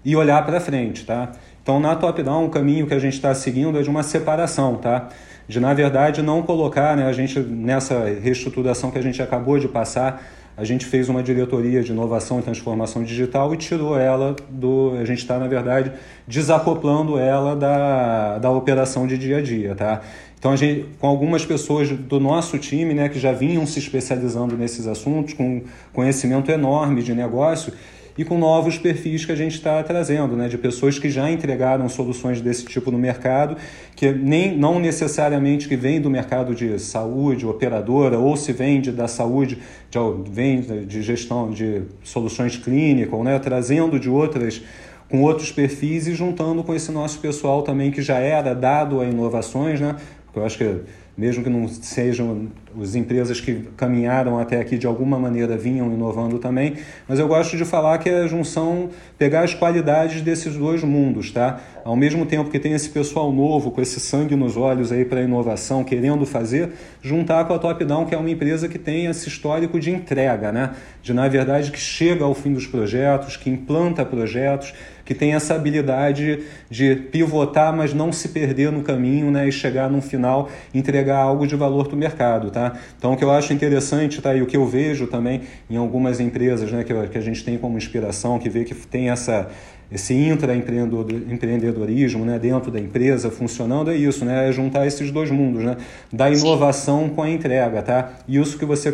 [0.03, 1.33] E olhar para frente, tá?
[1.63, 5.09] Então, na top-down, o caminho que a gente está seguindo é de uma separação, tá?
[5.47, 7.07] De, na verdade, não colocar, né?
[7.07, 10.23] A gente, nessa reestruturação que a gente acabou de passar,
[10.57, 14.93] a gente fez uma diretoria de inovação e transformação digital e tirou ela do.
[15.01, 15.93] A gente está, na verdade,
[16.27, 20.01] desacoplando ela da, da operação de dia a dia, tá?
[20.39, 24.57] Então, a gente, com algumas pessoas do nosso time, né, que já vinham se especializando
[24.57, 27.73] nesses assuntos, com conhecimento enorme de negócio,
[28.17, 31.89] e com novos perfis que a gente está trazendo, né, de pessoas que já entregaram
[31.89, 33.57] soluções desse tipo no mercado,
[33.97, 39.09] que nem não necessariamente que vem do mercado de saúde, operadora, ou se vende da
[39.09, 39.59] saúde,
[39.91, 39.99] de,
[40.31, 44.63] vem de gestão de soluções clínicas, né, trazendo de outras
[45.09, 49.05] com outros perfis e juntando com esse nosso pessoal também que já era dado a
[49.05, 49.95] inovações, né?
[50.25, 50.81] Porque eu acho que
[51.17, 52.49] mesmo que não sejam
[52.81, 56.75] as empresas que caminharam até aqui de alguma maneira vinham inovando também,
[57.07, 61.31] mas eu gosto de falar que é a junção, pegar as qualidades desses dois mundos,
[61.31, 61.61] tá?
[61.85, 65.23] Ao mesmo tempo que tem esse pessoal novo, com esse sangue nos olhos aí para
[65.23, 69.29] inovação, querendo fazer, juntar com a Top Down, que é uma empresa que tem esse
[69.29, 70.75] histórico de entrega, né?
[71.03, 74.75] De, na verdade, que chega ao fim dos projetos, que implanta projetos,
[75.05, 76.41] que tem essa habilidade
[76.71, 79.49] de pivotar, mas não se perder no caminho, né?
[79.49, 82.73] E chegar no final, entregar algo de valor para o mercado, tá?
[82.97, 84.35] Então, o que eu acho interessante, tá?
[84.35, 86.85] E o que eu vejo também em algumas empresas, né?
[86.85, 89.51] Que, que a gente tem como inspiração, que vê que tem essa
[89.93, 95.63] esse intraempreendedorismo né, dentro da empresa funcionando é isso, né, é juntar esses dois mundos,
[95.63, 95.77] né,
[96.13, 98.13] da inovação com a entrega, tá?
[98.27, 98.93] E isso que você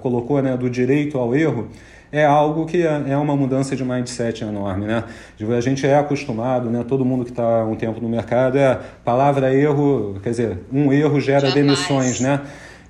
[0.00, 1.68] colocou, né, do direito ao erro,
[2.12, 5.04] é algo que é, é uma mudança de mindset enorme, né?
[5.56, 6.84] A gente é acostumado, né?
[6.86, 11.20] Todo mundo que está um tempo no mercado é palavra erro, quer dizer, um erro
[11.20, 11.54] gera Jamais.
[11.54, 12.40] demissões, né?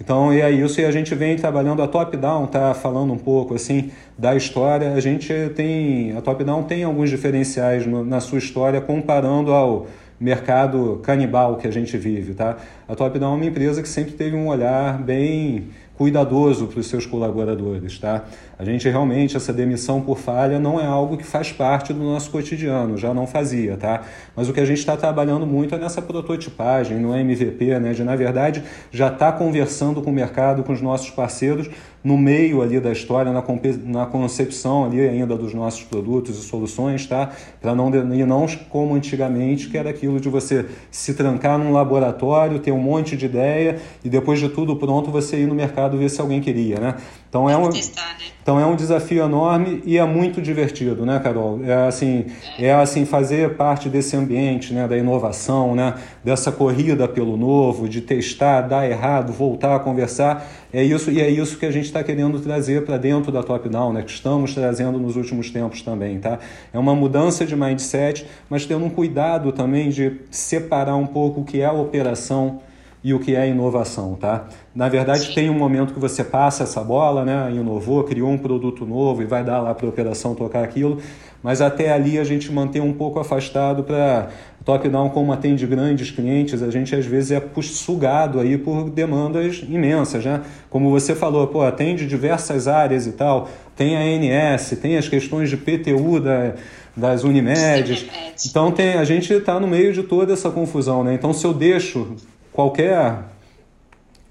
[0.01, 3.91] Então, é isso, e a gente vem trabalhando a top-down, tá falando um pouco assim
[4.17, 4.95] da história.
[4.95, 9.87] A gente tem, a top-down tem alguns diferenciais no, na sua história comparando ao
[10.19, 12.57] mercado canibal que a gente vive, tá?
[12.89, 15.69] A top-down é uma empresa que sempre teve um olhar bem
[16.01, 18.25] cuidadoso para os seus colaboradores, tá?
[18.59, 22.31] A gente realmente, essa demissão por falha não é algo que faz parte do nosso
[22.31, 24.01] cotidiano, já não fazia, tá?
[24.35, 27.93] Mas o que a gente está trabalhando muito é nessa prototipagem, no MVP, né?
[27.93, 31.69] De, na verdade, já estar tá conversando com o mercado, com os nossos parceiros,
[32.03, 33.45] no meio ali da história, na,
[33.85, 37.31] na concepção ali ainda dos nossos produtos e soluções, tá?
[37.61, 42.59] Para não, e não como antigamente, que era aquilo de você se trancar num laboratório,
[42.59, 46.09] ter um monte de ideia e depois de tudo pronto você ir no mercado ver
[46.09, 46.95] se alguém queria, né?
[47.31, 48.25] Então é um, testar, né?
[48.43, 51.65] então é um desafio enorme e é muito divertido, né, Carol?
[51.65, 52.27] É assim,
[52.59, 58.01] é assim fazer parte desse ambiente, né, da inovação, né, dessa corrida pelo novo, de
[58.01, 60.45] testar, dar errado, voltar a conversar.
[60.73, 63.69] É isso e é isso que a gente está querendo trazer para dentro da top
[63.69, 66.41] down, né, que estamos trazendo nos últimos tempos também, tá?
[66.73, 71.45] É uma mudança de mindset, mas tendo um cuidado também de separar um pouco o
[71.45, 72.59] que é a operação
[73.03, 74.47] e o que é inovação, tá?
[74.75, 77.51] Na verdade, tem um momento que você passa essa bola, né?
[77.53, 80.99] Inovou, criou um produto novo e vai dar lá para a operação tocar aquilo,
[81.43, 84.29] mas até ali a gente mantém um pouco afastado para
[84.65, 90.25] top-down, como atende grandes clientes, a gente às vezes é sugado aí por demandas imensas,
[90.25, 90.43] né?
[90.69, 95.49] Como você falou, pô, atende diversas áreas e tal, tem a ANS, tem as questões
[95.49, 96.55] de PTU da
[96.97, 98.05] das Unimedes.
[98.45, 101.15] Então tem, a gente está no meio de toda essa confusão, né?
[101.15, 102.17] Então se eu deixo
[102.61, 103.25] qualquer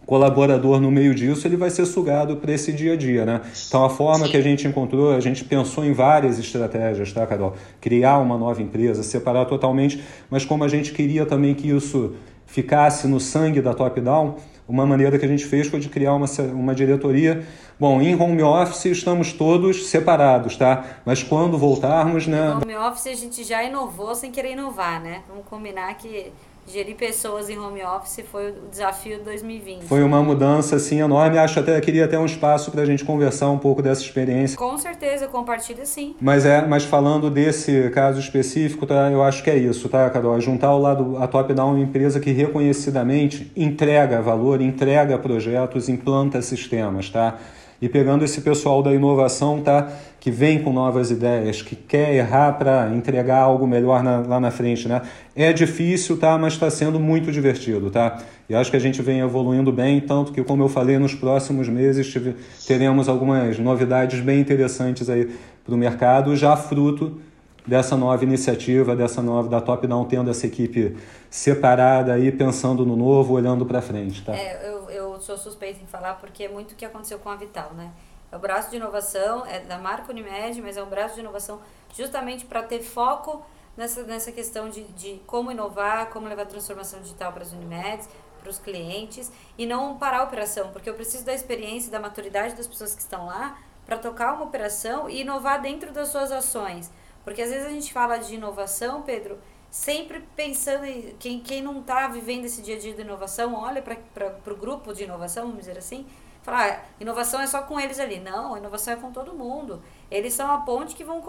[0.06, 3.42] colaborador no meio disso, ele vai ser sugado para esse dia a dia, né?
[3.68, 7.56] Então a forma que a gente encontrou, a gente pensou em várias estratégias, tá, Carol?
[7.82, 12.16] Criar uma nova empresa, separar totalmente, mas como a gente queria também que isso
[12.46, 14.38] ficasse no sangue da top-down,
[14.68, 17.44] uma maneira que a gente fez foi de criar uma, uma diretoria.
[17.80, 20.86] Bom, em home office estamos todos separados, tá?
[21.06, 22.50] Mas quando voltarmos, né?
[22.50, 25.24] No home office a gente já inovou sem querer inovar, né?
[25.28, 26.32] Vamos combinar que
[26.70, 29.84] gerir pessoas em home office foi o desafio de 2020.
[29.84, 31.38] Foi uma mudança assim enorme.
[31.38, 34.58] Acho até queria ter um espaço para a gente conversar um pouco dessa experiência.
[34.58, 36.16] Com certeza, compartilha sim.
[36.22, 39.10] Mas é, mas falando desse caso específico, tá?
[39.12, 40.38] Eu acho que é isso, tá, Carol?
[40.38, 45.90] É juntar ao lado a Top Down uma empresa que reconhecidamente entrega valor, entrega projetos,
[45.90, 47.38] implanta sistemas, tá?
[47.82, 49.90] E pegando esse pessoal da inovação, tá?
[50.20, 54.52] Que vem com novas ideias, que quer errar para entregar algo melhor na, lá na
[54.52, 55.02] frente, né?
[55.36, 56.38] É difícil, tá?
[56.38, 58.22] Mas está sendo muito divertido, tá?
[58.50, 61.70] E acho que a gente vem evoluindo bem, tanto que, como eu falei, nos próximos
[61.70, 62.36] meses tive,
[62.68, 67.22] teremos algumas novidades bem interessantes aí para o mercado, já fruto
[67.66, 70.98] dessa nova iniciativa, dessa nova da Top Down tendo essa equipe
[71.30, 74.36] separada aí, pensando no novo, olhando para frente, tá?
[74.36, 77.36] É, eu, eu sou suspeita em falar porque é muito o que aconteceu com a
[77.36, 77.92] Vital, né?
[78.32, 81.60] É o braço de inovação, é da marca Unimed, mas é um braço de inovação
[81.94, 83.44] justamente para ter foco
[83.76, 88.08] nessa, nessa questão de, de como inovar, como levar a transformação digital para as Unimeds,
[88.40, 92.56] para os clientes e não parar a operação, porque eu preciso da experiência, da maturidade
[92.56, 96.92] das pessoas que estão lá para tocar uma operação e inovar dentro das suas ações.
[97.24, 99.38] Porque às vezes a gente fala de inovação, Pedro,
[99.70, 103.82] sempre pensando em quem, quem não está vivendo esse dia a dia de inovação, olha
[103.82, 106.08] para o grupo de inovação, vamos dizer assim,
[106.42, 108.20] Falar, ah, inovação é só com eles ali.
[108.20, 109.82] Não, inovação é com todo mundo.
[110.10, 111.22] Eles são a ponte que vão,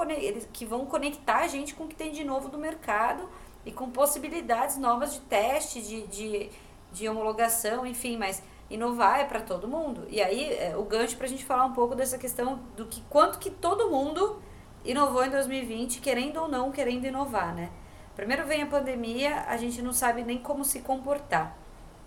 [0.53, 3.29] que vão conectar a gente com o que tem de novo do mercado
[3.65, 6.51] e com possibilidades novas de teste, de, de,
[6.93, 10.07] de homologação, enfim, mas inovar é para todo mundo.
[10.09, 13.03] E aí, é, o gancho para a gente falar um pouco dessa questão do que
[13.11, 14.41] quanto que todo mundo
[14.85, 17.71] inovou em 2020, querendo ou não querendo inovar, né?
[18.15, 21.57] Primeiro vem a pandemia, a gente não sabe nem como se comportar.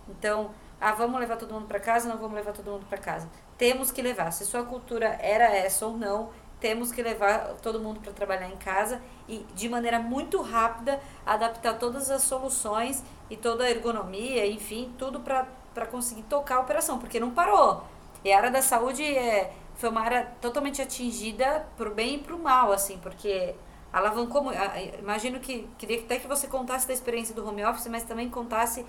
[0.08, 0.50] Então,
[0.84, 3.26] ah, vamos levar todo mundo para casa, não vamos levar todo mundo para casa.
[3.56, 4.30] Temos que levar.
[4.32, 6.28] Se sua cultura era essa ou não,
[6.60, 11.78] temos que levar todo mundo para trabalhar em casa e de maneira muito rápida adaptar
[11.78, 17.18] todas as soluções e toda a ergonomia, enfim, tudo para conseguir tocar a operação, porque
[17.18, 17.82] não parou.
[18.22, 22.38] E a área da saúde é, foi uma área totalmente atingida pro bem e pro
[22.38, 23.54] mal, assim, porque
[23.90, 24.52] alavancou.
[24.98, 28.84] Imagino que queria até que você contasse da experiência do home office, mas também contasse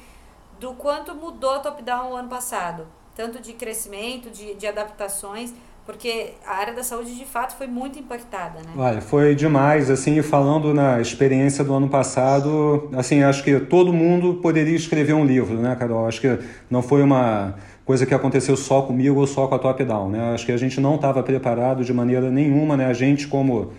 [0.60, 5.54] do quanto mudou top-down o ano passado, tanto de crescimento, de, de adaptações,
[5.86, 8.74] porque a área da saúde de fato foi muito impactada, né?
[8.76, 14.36] Olha, foi demais, assim, falando na experiência do ano passado, assim, acho que todo mundo
[14.36, 16.08] poderia escrever um livro, né, Carol?
[16.08, 16.40] Acho que
[16.72, 17.54] não foi uma
[17.86, 20.34] coisa que aconteceu só comigo ou só com a Top Down, né?
[20.34, 22.88] Acho que a gente não estava preparado de maneira nenhuma, né?
[22.88, 23.72] A gente como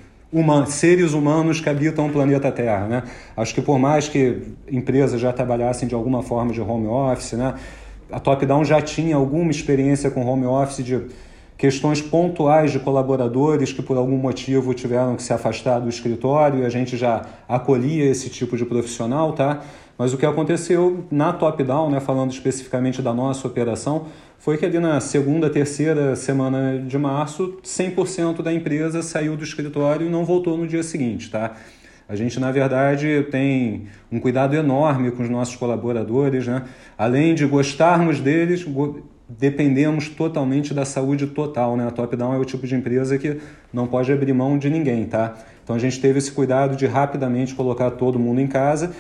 [0.67, 3.03] seres humanos que habitam o planeta Terra, né?
[3.37, 7.55] Acho que por mais que empresas já trabalhassem de alguma forma de home office, né?
[8.11, 11.01] A Top Down já tinha alguma experiência com home office de
[11.57, 16.67] questões pontuais de colaboradores que por algum motivo tiveram que se afastar do escritório e
[16.67, 19.63] a gente já acolhia esse tipo de profissional, tá?
[19.99, 24.07] Mas o que aconteceu na top-down, né, falando especificamente da nossa operação,
[24.39, 30.07] foi que ali na segunda, terceira semana de março, 100% da empresa saiu do escritório
[30.07, 31.55] e não voltou no dia seguinte, tá?
[32.09, 36.63] A gente, na verdade, tem um cuidado enorme com os nossos colaboradores, né?
[36.97, 38.65] Além de gostarmos deles,
[39.29, 41.89] dependemos totalmente da saúde total, né?
[41.89, 43.41] A Top Down é o tipo de empresa que
[43.73, 45.35] não pode abrir mão de ninguém, tá?
[45.65, 48.95] Então a gente teve esse cuidado de rapidamente colocar todo mundo em casa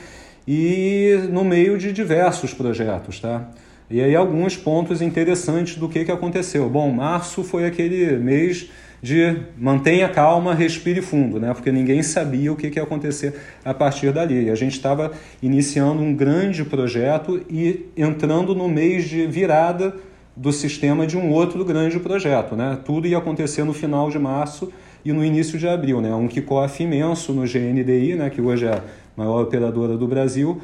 [0.46, 3.48] e no meio de diversos projetos, tá?
[3.88, 6.68] E aí alguns pontos interessantes do que, que aconteceu.
[6.68, 8.68] Bom, março foi aquele mês
[9.02, 11.52] de mantenha calma, respire fundo, né?
[11.54, 13.34] Porque ninguém sabia o que, que ia acontecer
[13.64, 14.50] a partir dali.
[14.50, 19.94] A gente estava iniciando um grande projeto e entrando no mês de virada
[20.34, 22.78] do sistema de um outro grande projeto, né?
[22.84, 24.72] Tudo ia acontecer no final de março
[25.04, 26.12] e no início de abril, né?
[26.14, 28.28] Um kickoff imenso no GNDI, né?
[28.28, 28.82] Que hoje é
[29.16, 30.60] maior operadora do Brasil,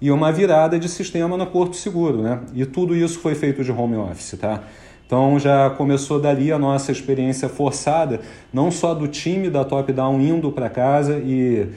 [0.00, 2.40] e uma virada de sistema no Porto Seguro, né?
[2.54, 4.62] E tudo isso foi feito de home office, tá?
[5.06, 8.20] Então já começou dali a nossa experiência forçada,
[8.52, 11.68] não só do time da Top Down indo para casa e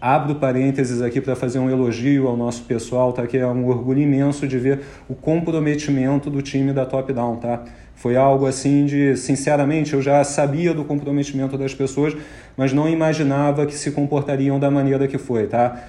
[0.00, 3.24] abro parênteses aqui para fazer um elogio ao nosso pessoal, tá?
[3.26, 7.64] Que é um orgulho imenso de ver o comprometimento do time da Top Down, tá?
[8.02, 12.16] Foi algo assim de, sinceramente, eu já sabia do comprometimento das pessoas,
[12.56, 15.80] mas não imaginava que se comportariam da maneira que foi, tá?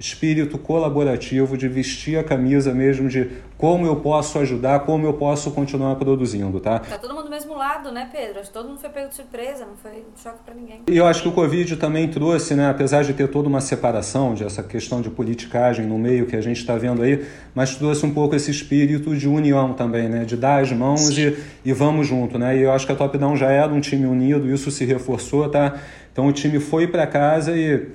[0.00, 5.50] Espírito colaborativo, de vestir a camisa mesmo, de como eu posso ajudar, como eu posso
[5.50, 6.78] continuar produzindo, tá?
[6.78, 8.40] Tá todo mundo do mesmo lado, né, Pedro?
[8.50, 10.80] Todo mundo foi pego de surpresa, não foi choque para ninguém.
[10.88, 14.32] E eu acho que o Covid também trouxe, né, apesar de ter toda uma separação,
[14.32, 18.06] de essa questão de politicagem no meio que a gente está vendo aí, mas trouxe
[18.06, 22.06] um pouco esse espírito de união também, né, de dar as mãos e, e vamos
[22.06, 22.56] junto, né?
[22.56, 25.46] E eu acho que a Top Down já era um time unido, isso se reforçou,
[25.50, 25.78] tá?
[26.10, 27.88] Então o time foi para casa e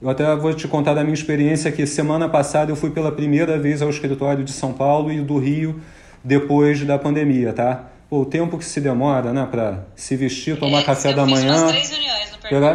[0.00, 3.58] eu até vou te contar da minha experiência que semana passada eu fui pela primeira
[3.58, 5.80] vez ao escritório de São Paulo e do Rio
[6.22, 7.86] depois da pandemia, tá?
[8.08, 11.68] Pô, o tempo que se demora, né, para se vestir, tomar é, café da manhã.
[11.68, 11.90] Três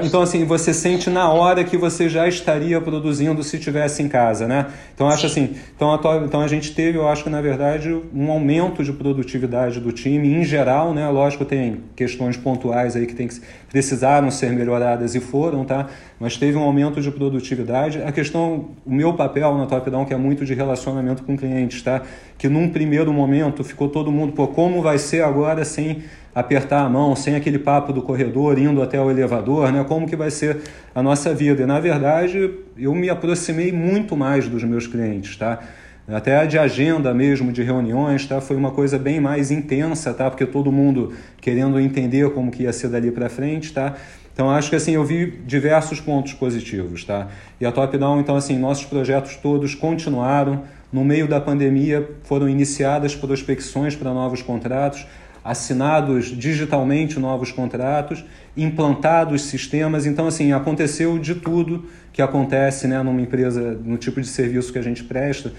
[0.03, 4.47] então, assim, você sente na hora que você já estaria produzindo se estivesse em casa,
[4.47, 4.67] né?
[4.93, 8.31] Então, acho assim, então a, então a gente teve, eu acho que, na verdade, um
[8.31, 11.09] aumento de produtividade do time em geral, né?
[11.09, 13.41] Lógico, tem questões pontuais aí que, tem que
[13.73, 15.87] precisaram ser melhoradas e foram, tá?
[16.19, 18.03] Mas teve um aumento de produtividade.
[18.03, 21.81] A questão, o meu papel na Top Down, que é muito de relacionamento com clientes,
[21.81, 22.03] tá?
[22.37, 26.03] Que num primeiro momento ficou todo mundo, pô, como vai ser agora sem
[26.35, 29.83] apertar a mão, sem aquele papo do corredor, indo até o elevador, né?
[29.83, 30.61] Como que vai ser
[30.93, 31.63] a nossa vida?
[31.63, 35.59] E na verdade, eu me aproximei muito mais dos meus clientes, tá?
[36.07, 38.41] Até de agenda mesmo, de reuniões, tá?
[38.41, 40.29] Foi uma coisa bem mais intensa, tá?
[40.29, 43.95] Porque todo mundo querendo entender como que ia ser dali para frente, tá?
[44.33, 47.29] Então acho que assim eu vi diversos pontos positivos, tá?
[47.61, 50.63] E a Top Down, então assim, nossos projetos todos continuaram.
[50.91, 55.05] No meio da pandemia foram iniciadas prospecções para novos contratos
[55.43, 58.23] assinados digitalmente novos contratos,
[58.55, 60.05] implantados sistemas.
[60.05, 64.79] Então, assim, aconteceu de tudo que acontece né, numa empresa, no tipo de serviço que
[64.79, 65.51] a gente presta,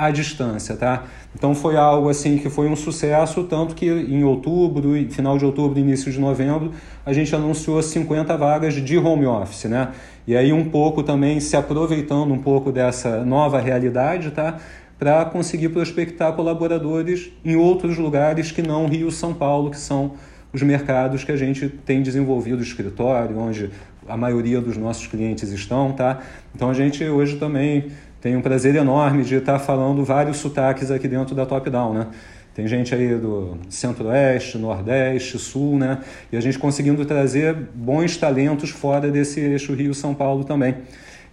[0.00, 1.04] à distância, tá?
[1.34, 5.78] Então foi algo assim que foi um sucesso, tanto que em outubro, final de outubro,
[5.78, 6.72] início de novembro,
[7.04, 9.88] a gente anunciou 50 vagas de home office, né?
[10.26, 14.58] E aí um pouco também se aproveitando um pouco dessa nova realidade, tá?
[14.98, 20.12] para conseguir prospectar colaboradores em outros lugares que não Rio São Paulo, que são
[20.52, 23.70] os mercados que a gente tem desenvolvido escritório, onde
[24.06, 26.20] a maioria dos nossos clientes estão, tá?
[26.54, 27.86] Então a gente hoje também
[28.20, 32.06] tenho um prazer enorme de estar falando vários sotaques aqui dentro da Top Down, né?
[32.54, 36.00] Tem gente aí do Centro-Oeste, Nordeste, Sul, né?
[36.30, 40.74] E a gente conseguindo trazer bons talentos fora desse eixo Rio-São Paulo também.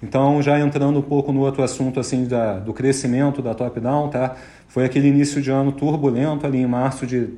[0.02, 4.10] Então, já entrando um pouco no outro assunto assim da, do crescimento da Top Down,
[4.10, 4.36] tá?
[4.68, 7.30] Foi aquele início de ano turbulento ali em março de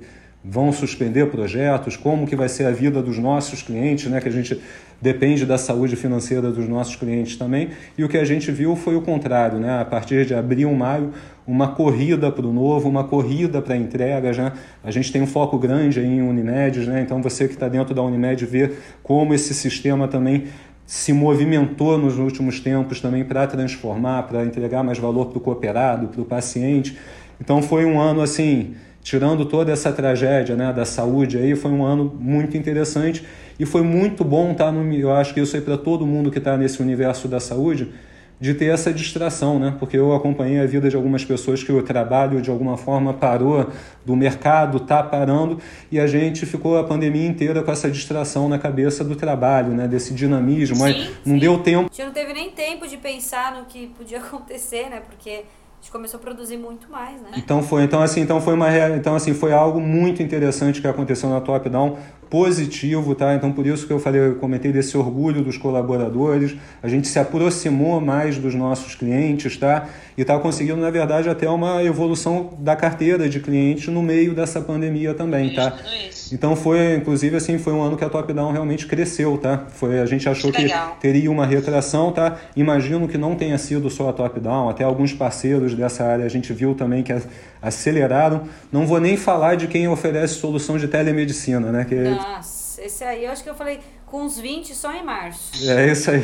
[0.44, 4.32] vão suspender projetos, como que vai ser a vida dos nossos clientes, né, que a
[4.32, 4.60] gente
[5.02, 7.70] depende da saúde financeira dos nossos clientes também.
[7.98, 9.80] E o que a gente viu foi o contrário, né?
[9.80, 11.14] A partir de abril, maio,
[11.48, 14.52] uma corrida para o novo, uma corrida para entregas, né?
[14.84, 17.02] A gente tem um foco grande em Unimed, né?
[17.02, 18.72] Então você que está dentro da Unimed vê
[19.02, 20.46] como esse sistema também
[20.86, 26.08] se movimentou nos últimos tempos também para transformar, para entregar mais valor para o cooperado,
[26.08, 26.98] para o paciente.
[27.40, 28.74] Então foi um ano assim
[29.10, 33.26] tirando toda essa tragédia né, da saúde aí, foi um ano muito interessante
[33.60, 34.94] e foi muito bom estar tá no.
[34.94, 37.92] Eu acho que isso aí para todo mundo que está nesse universo da saúde,
[38.40, 39.76] de ter essa distração, né?
[39.80, 43.68] Porque eu acompanhei a vida de algumas pessoas que o trabalho de alguma forma parou,
[44.06, 45.60] do mercado está parando
[45.92, 49.88] e a gente ficou a pandemia inteira com essa distração na cabeça do trabalho, né?
[49.88, 50.96] Desse dinamismo, sim, mas
[51.26, 51.40] não sim.
[51.40, 51.90] deu tempo.
[51.92, 55.02] A gente não teve nem tempo de pensar no que podia acontecer, né?
[55.10, 55.46] Porque
[55.80, 57.32] a gente começou a produzir muito mais, né?
[57.38, 61.30] Então foi, então assim, então foi uma então assim, foi algo muito interessante que aconteceu
[61.30, 61.98] na Top Down,
[62.30, 63.34] positivo, tá?
[63.34, 67.18] Então por isso que eu falei, eu comentei desse orgulho dos colaboradores, a gente se
[67.18, 69.88] aproximou mais dos nossos clientes, tá?
[70.20, 74.60] E está conseguindo, na verdade, até uma evolução da carteira de clientes no meio dessa
[74.60, 75.78] pandemia também, tá?
[76.30, 79.68] Então foi, inclusive, assim, foi um ano que a Top Down realmente cresceu, tá?
[79.70, 82.38] Foi, a gente achou que, que teria uma retração, tá?
[82.54, 86.30] Imagino que não tenha sido só a Top Down, até alguns parceiros dessa área a
[86.30, 87.16] gente viu também que
[87.62, 88.44] aceleraram.
[88.74, 91.86] Não vou nem falar de quem oferece solução de telemedicina, né?
[91.86, 91.96] Que...
[91.96, 93.80] Nossa, esse aí eu acho que eu falei
[94.10, 95.52] com uns 20 só em março.
[95.70, 96.24] É isso aí.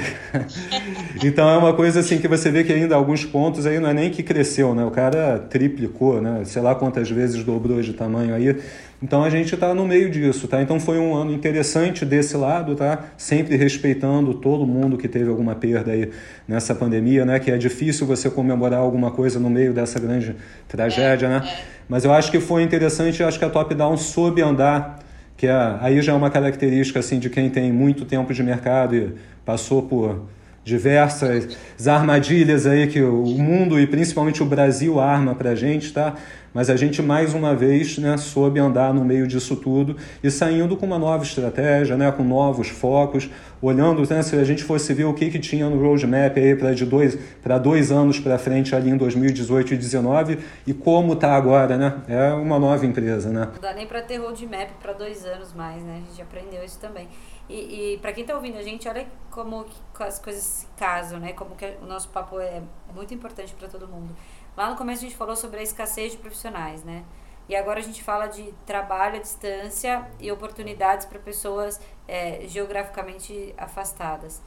[1.24, 3.94] então é uma coisa assim que você vê que ainda alguns pontos aí não é
[3.94, 4.84] nem que cresceu, né?
[4.84, 6.44] O cara triplicou, né?
[6.46, 8.58] Sei lá quantas vezes dobrou de tamanho aí.
[9.04, 10.62] Então a gente está no meio disso, tá?
[10.62, 13.06] Então foi um ano interessante desse lado, tá?
[13.18, 16.10] Sempre respeitando todo mundo que teve alguma perda aí
[16.48, 17.40] nessa pandemia, né?
[17.40, 20.36] Que é difícil você comemorar alguma coisa no meio dessa grande
[20.68, 21.48] tragédia, né?
[21.48, 21.76] É.
[21.88, 25.05] Mas eu acho que foi interessante, eu acho que a Top Down soube andar
[25.38, 28.96] que é, aí já é uma característica assim de quem tem muito tempo de mercado
[28.96, 29.16] e
[29.46, 30.26] passou por
[30.66, 31.56] diversas
[31.88, 36.16] armadilhas aí que o mundo e principalmente o Brasil arma para a gente, tá?
[36.52, 40.76] Mas a gente mais uma vez né, soube andar no meio disso tudo e saindo
[40.76, 43.30] com uma nova estratégia, né, com novos focos,
[43.62, 46.74] olhando né, se a gente fosse ver o que, que tinha no roadmap aí para
[46.74, 51.78] dois para dois anos para frente ali em 2018 e 2019 e como está agora,
[51.78, 52.02] né?
[52.08, 53.50] É uma nova empresa, né?
[53.54, 56.02] Não dá nem para ter roadmap para dois anos mais, né?
[56.04, 57.08] A gente aprendeu isso também.
[57.48, 59.66] E, e para quem está ouvindo a gente, olha como
[60.00, 61.34] as coisas se casam, né?
[61.34, 62.62] Como que o nosso papo é
[62.94, 64.16] muito importante para todo mundo.
[64.58, 67.04] Lá no começo a gente falou sobre a escassez de profissionais, né?
[67.48, 73.54] E agora a gente fala de trabalho à distância e oportunidades para pessoas é, geograficamente
[73.58, 74.42] afastadas.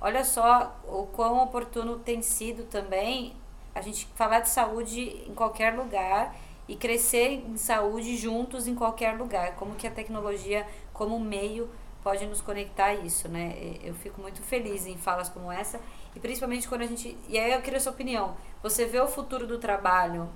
[0.00, 3.34] Olha só o quão oportuno tem sido também
[3.74, 6.36] a gente falar de saúde em qualquer lugar
[6.68, 9.56] e crescer em saúde juntos em qualquer lugar.
[9.56, 11.68] Como que a tecnologia, como meio,
[12.04, 13.54] pode nos conectar a isso, né?
[13.82, 15.80] Eu fico muito feliz em falas como essa
[16.14, 17.16] e principalmente quando a gente.
[17.28, 18.36] E aí eu queria a sua opinião.
[18.62, 20.28] Você vê o futuro do trabalho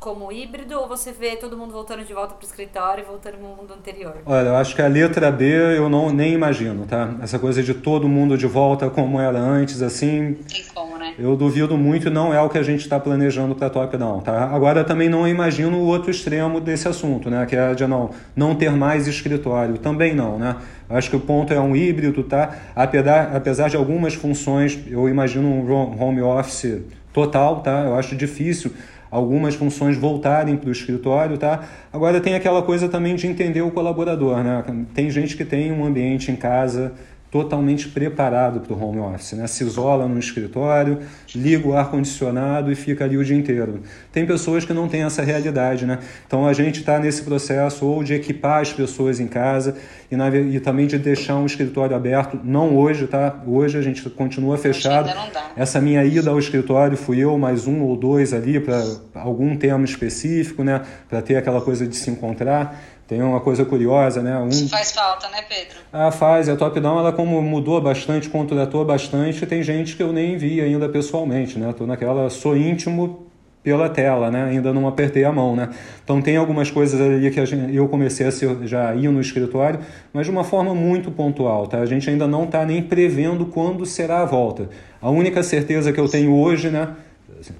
[0.00, 3.38] como híbrido ou você vê todo mundo voltando de volta para o escritório e voltando
[3.38, 4.16] no mundo anterior?
[4.26, 5.44] Olha, eu acho que a letra B
[5.76, 7.14] eu não nem imagino, tá?
[7.22, 10.34] Essa coisa de todo mundo de volta como era antes, assim.
[10.34, 11.14] Tem como, né?
[11.18, 14.44] Eu duvido muito, não é o que a gente está planejando para top não, tá?
[14.44, 17.44] Agora também não imagino o outro extremo desse assunto, né?
[17.44, 20.56] Que é de não, não ter mais escritório, também não, né?
[20.88, 22.54] Acho que o ponto é um híbrido, tá?
[22.76, 26.82] Apesar, apesar de algumas funções, eu imagino um home office
[27.12, 27.82] total, tá?
[27.84, 28.72] Eu acho difícil
[29.10, 31.64] algumas funções voltarem para o escritório, tá?
[31.92, 34.64] Agora tem aquela coisa também de entender o colaborador, né?
[34.94, 36.94] Tem gente que tem um ambiente em casa
[37.32, 39.46] totalmente preparado para o home office, né?
[39.46, 40.98] Se isola no escritório,
[41.34, 43.80] liga o ar condicionado e fica ali o dia inteiro.
[44.12, 45.98] Tem pessoas que não têm essa realidade, né?
[46.26, 49.78] Então a gente está nesse processo ou de equipar as pessoas em casa
[50.10, 52.38] e, na, e, também de deixar um escritório aberto.
[52.44, 53.42] Não hoje, tá?
[53.46, 55.10] Hoje a gente continua fechado.
[55.56, 59.86] Essa minha ida ao escritório fui eu mais um ou dois ali para algum tema
[59.86, 60.82] específico, né?
[61.08, 62.78] Para ter aquela coisa de se encontrar.
[63.12, 64.38] Tem uma coisa curiosa, né?
[64.38, 64.48] Um...
[64.48, 65.76] Isso faz falta, né, Pedro?
[65.92, 66.48] Ah, faz.
[66.48, 70.62] A Top Down, ela como mudou bastante, contratou bastante, tem gente que eu nem vi
[70.62, 71.74] ainda pessoalmente, né?
[71.76, 73.26] Tô naquela, sou íntimo
[73.62, 74.44] pela tela, né?
[74.44, 75.68] Ainda não apertei a mão, né?
[76.02, 79.80] Então tem algumas coisas ali que gente, eu comecei a ser, já ir no escritório,
[80.10, 81.80] mas de uma forma muito pontual, tá?
[81.80, 84.70] A gente ainda não está nem prevendo quando será a volta.
[85.02, 86.96] A única certeza que eu tenho hoje, né?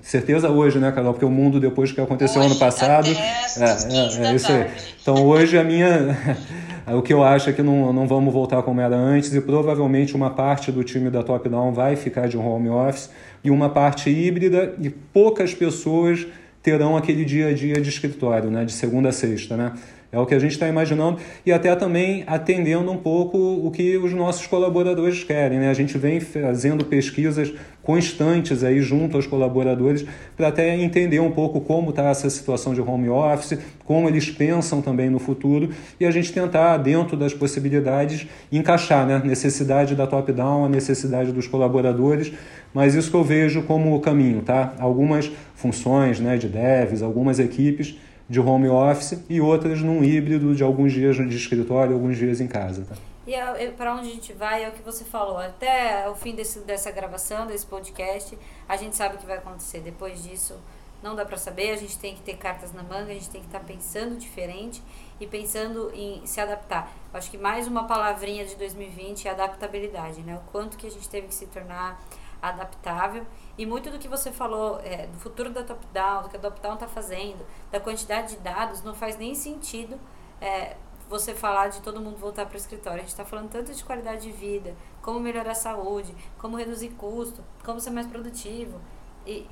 [0.00, 1.12] Certeza hoje, né, Carol?
[1.12, 3.08] Porque o mundo, depois que aconteceu hoje, ano passado.
[3.08, 4.66] É, é, é, isso aí.
[5.00, 6.16] Então hoje a minha.
[6.94, 10.14] o que eu acho é que não, não vamos voltar como era antes, e provavelmente
[10.14, 13.10] uma parte do time da Top Down vai ficar de home office
[13.44, 16.26] e uma parte híbrida, e poucas pessoas
[16.62, 19.72] terão aquele dia a dia de escritório, né, de segunda a sexta, né?
[20.12, 23.96] É o que a gente está imaginando e até também atendendo um pouco o que
[23.96, 25.58] os nossos colaboradores querem.
[25.58, 25.70] Né?
[25.70, 27.50] A gente vem fazendo pesquisas
[27.82, 30.04] constantes aí junto aos colaboradores
[30.36, 34.82] para até entender um pouco como está essa situação de home office, como eles pensam
[34.82, 39.22] também no futuro e a gente tentar, dentro das possibilidades, encaixar né?
[39.24, 42.30] necessidade da top-down, a necessidade dos colaboradores,
[42.74, 44.42] mas isso que eu vejo como o caminho.
[44.42, 44.74] Tá?
[44.78, 47.96] Algumas funções né, de devs, algumas equipes
[48.32, 52.48] de home office e outras num híbrido de alguns dias de escritório, alguns dias em
[52.48, 52.82] casa.
[52.88, 52.96] Tá?
[53.26, 55.36] E é, é para onde a gente vai é o que você falou.
[55.36, 59.80] Até o fim desse, dessa gravação, desse podcast, a gente sabe o que vai acontecer.
[59.80, 60.54] Depois disso,
[61.02, 61.72] não dá para saber.
[61.72, 64.16] A gente tem que ter cartas na manga, a gente tem que estar tá pensando
[64.16, 64.82] diferente
[65.20, 66.90] e pensando em se adaptar.
[67.12, 70.36] Acho que mais uma palavrinha de 2020 é adaptabilidade, né?
[70.36, 72.02] O quanto que a gente teve que se tornar
[72.40, 73.26] adaptável
[73.62, 76.74] e muito do que você falou é, do futuro da top-down, do que a top-down
[76.74, 80.00] está fazendo, da quantidade de dados, não faz nem sentido
[80.40, 80.76] é,
[81.08, 82.98] você falar de todo mundo voltar para o escritório.
[82.98, 86.88] A gente está falando tanto de qualidade de vida, como melhorar a saúde, como reduzir
[86.98, 88.80] custo, como ser mais produtivo.
[89.24, 89.46] E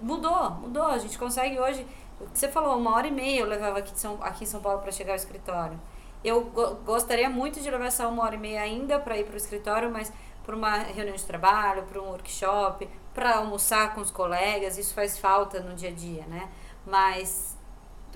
[0.00, 0.84] mudou, mudou.
[0.84, 1.84] A gente consegue hoje.
[2.20, 4.60] O que você falou, uma hora e meia eu levava aqui, São, aqui em São
[4.60, 5.76] Paulo para chegar ao escritório.
[6.22, 9.34] Eu go gostaria muito de levar essa uma hora e meia ainda para ir para
[9.34, 10.12] o escritório, mas
[10.44, 15.16] para uma reunião de trabalho, para um workshop, para almoçar com os colegas, isso faz
[15.16, 16.50] falta no dia a dia, né?
[16.84, 17.56] Mas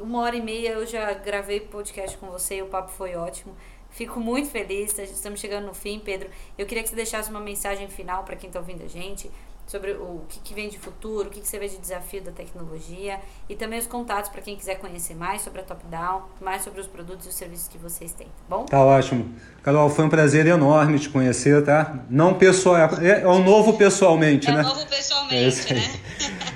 [0.01, 3.57] uma hora e meia eu já gravei podcast com você e o papo foi ótimo.
[3.91, 6.29] Fico muito feliz, estamos chegando no fim, Pedro.
[6.59, 9.31] Eu queria que você deixasse uma mensagem final para quem está ouvindo a gente,
[9.69, 12.33] sobre o que, que vem de futuro, o que, que você vê de desafio da
[12.33, 16.63] tecnologia e também os contatos para quem quiser conhecer mais sobre a Top Down, mais
[16.63, 18.65] sobre os produtos e os serviços que vocês têm, tá bom?
[18.65, 19.29] Tá ótimo.
[19.63, 21.99] Carol, foi um prazer enorme te conhecer, tá?
[22.09, 24.61] Não pessoal, é, é o novo pessoalmente, é né?
[24.61, 25.83] É o novo pessoalmente, é né?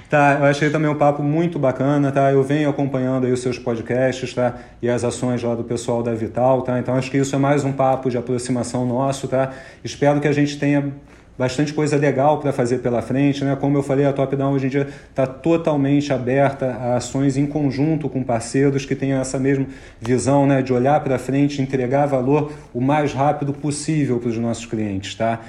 [0.08, 2.30] Tá, eu achei também um papo muito bacana, tá?
[2.30, 4.58] Eu venho acompanhando aí os seus podcasts, tá?
[4.82, 6.78] E as ações lá do pessoal da Vital, tá?
[6.78, 9.52] Então acho que isso é mais um papo de aproximação nosso, tá?
[9.82, 10.92] Espero que a gente tenha
[11.39, 13.45] bastante coisa legal para fazer pela frente.
[13.45, 13.57] Né?
[13.57, 17.47] Como eu falei, a Top Down hoje em dia está totalmente aberta a ações em
[17.47, 19.66] conjunto com parceiros que tenham essa mesma
[20.01, 20.62] visão né?
[20.62, 25.14] de olhar para frente, entregar valor o mais rápido possível para os nossos clientes.
[25.14, 25.41] Tá?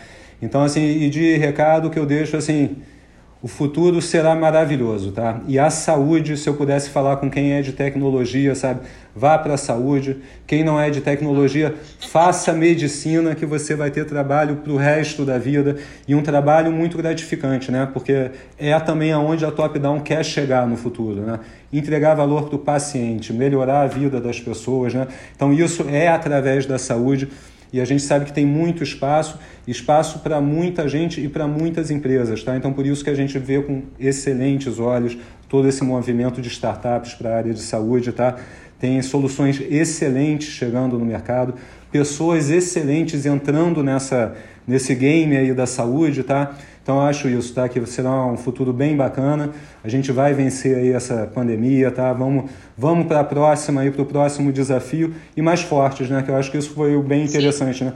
[0.41, 2.77] Então, assim, e de recado que eu deixo assim
[3.43, 5.41] o futuro será maravilhoso, tá?
[5.49, 8.79] E a saúde, se eu pudesse falar com quem é de tecnologia, sabe?
[9.15, 10.17] Vá para a saúde.
[10.47, 11.75] Quem não é de tecnologia,
[12.09, 16.71] faça medicina que você vai ter trabalho para o resto da vida e um trabalho
[16.71, 17.87] muito gratificante, né?
[17.93, 21.39] Porque é também aonde a Top Down quer chegar no futuro, né?
[21.71, 25.07] Entregar valor para o paciente, melhorar a vida das pessoas, né?
[25.35, 27.29] Então isso é através da saúde
[27.71, 31.89] e a gente sabe que tem muito espaço, espaço para muita gente e para muitas
[31.89, 32.55] empresas, tá?
[32.55, 35.17] Então por isso que a gente vê com excelentes olhos
[35.49, 38.37] todo esse movimento de startups para a área de saúde, tá?
[38.83, 41.53] Tem soluções excelentes chegando no mercado,
[41.89, 44.35] pessoas excelentes entrando nessa
[44.67, 46.53] nesse game aí da saúde, tá?
[46.81, 47.69] Então eu acho isso, tá?
[47.69, 49.51] Que será um futuro bem bacana.
[49.81, 52.11] A gente vai vencer aí essa pandemia, tá?
[52.11, 56.21] Vamos, vamos para a próxima aí, para o próximo desafio e mais fortes, né?
[56.21, 57.85] Que eu acho que isso foi bem interessante, Sim.
[57.85, 57.93] né?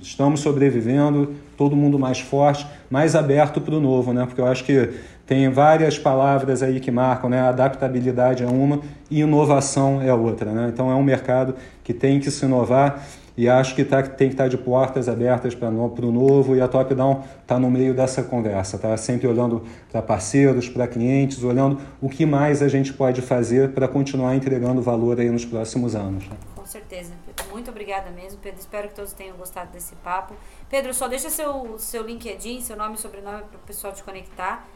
[0.00, 4.24] Estamos sobrevivendo, todo mundo mais forte, mais aberto para o novo, né?
[4.24, 4.90] Porque eu acho que
[5.32, 7.40] tem várias palavras aí que marcam, né?
[7.40, 8.80] Adaptabilidade é uma
[9.10, 10.68] e inovação é outra, né?
[10.70, 13.02] Então é um mercado que tem que se inovar
[13.34, 16.60] e acho que tá, tem que estar tá de portas abertas para o novo e
[16.60, 18.94] a Top Down está no meio dessa conversa, tá?
[18.98, 23.88] Sempre olhando para parceiros, para clientes, olhando o que mais a gente pode fazer para
[23.88, 26.28] continuar entregando valor aí nos próximos anos.
[26.28, 26.36] Né?
[26.54, 27.12] Com certeza.
[27.50, 28.60] Muito obrigada mesmo, Pedro.
[28.60, 30.34] Espero que todos tenham gostado desse papo.
[30.68, 34.68] Pedro, só deixa seu, seu LinkedIn, seu nome e sobrenome para o pessoal te conectar.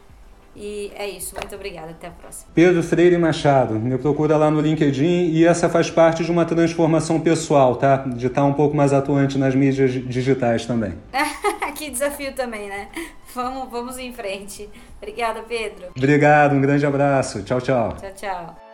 [0.55, 1.35] E é isso.
[1.35, 1.91] Muito obrigada.
[1.91, 2.51] Até a próxima.
[2.53, 3.75] Pedro Freire Machado.
[3.75, 7.97] Me procura lá no LinkedIn e essa faz parte de uma transformação pessoal, tá?
[7.97, 10.93] De estar um pouco mais atuante nas mídias digitais também.
[11.75, 12.87] que desafio também, né?
[13.35, 14.67] Vamos, vamos em frente.
[14.99, 15.89] Obrigada, Pedro.
[15.95, 16.55] Obrigado.
[16.55, 17.43] Um grande abraço.
[17.43, 17.95] Tchau, tchau.
[17.99, 18.66] Tchau, tchau.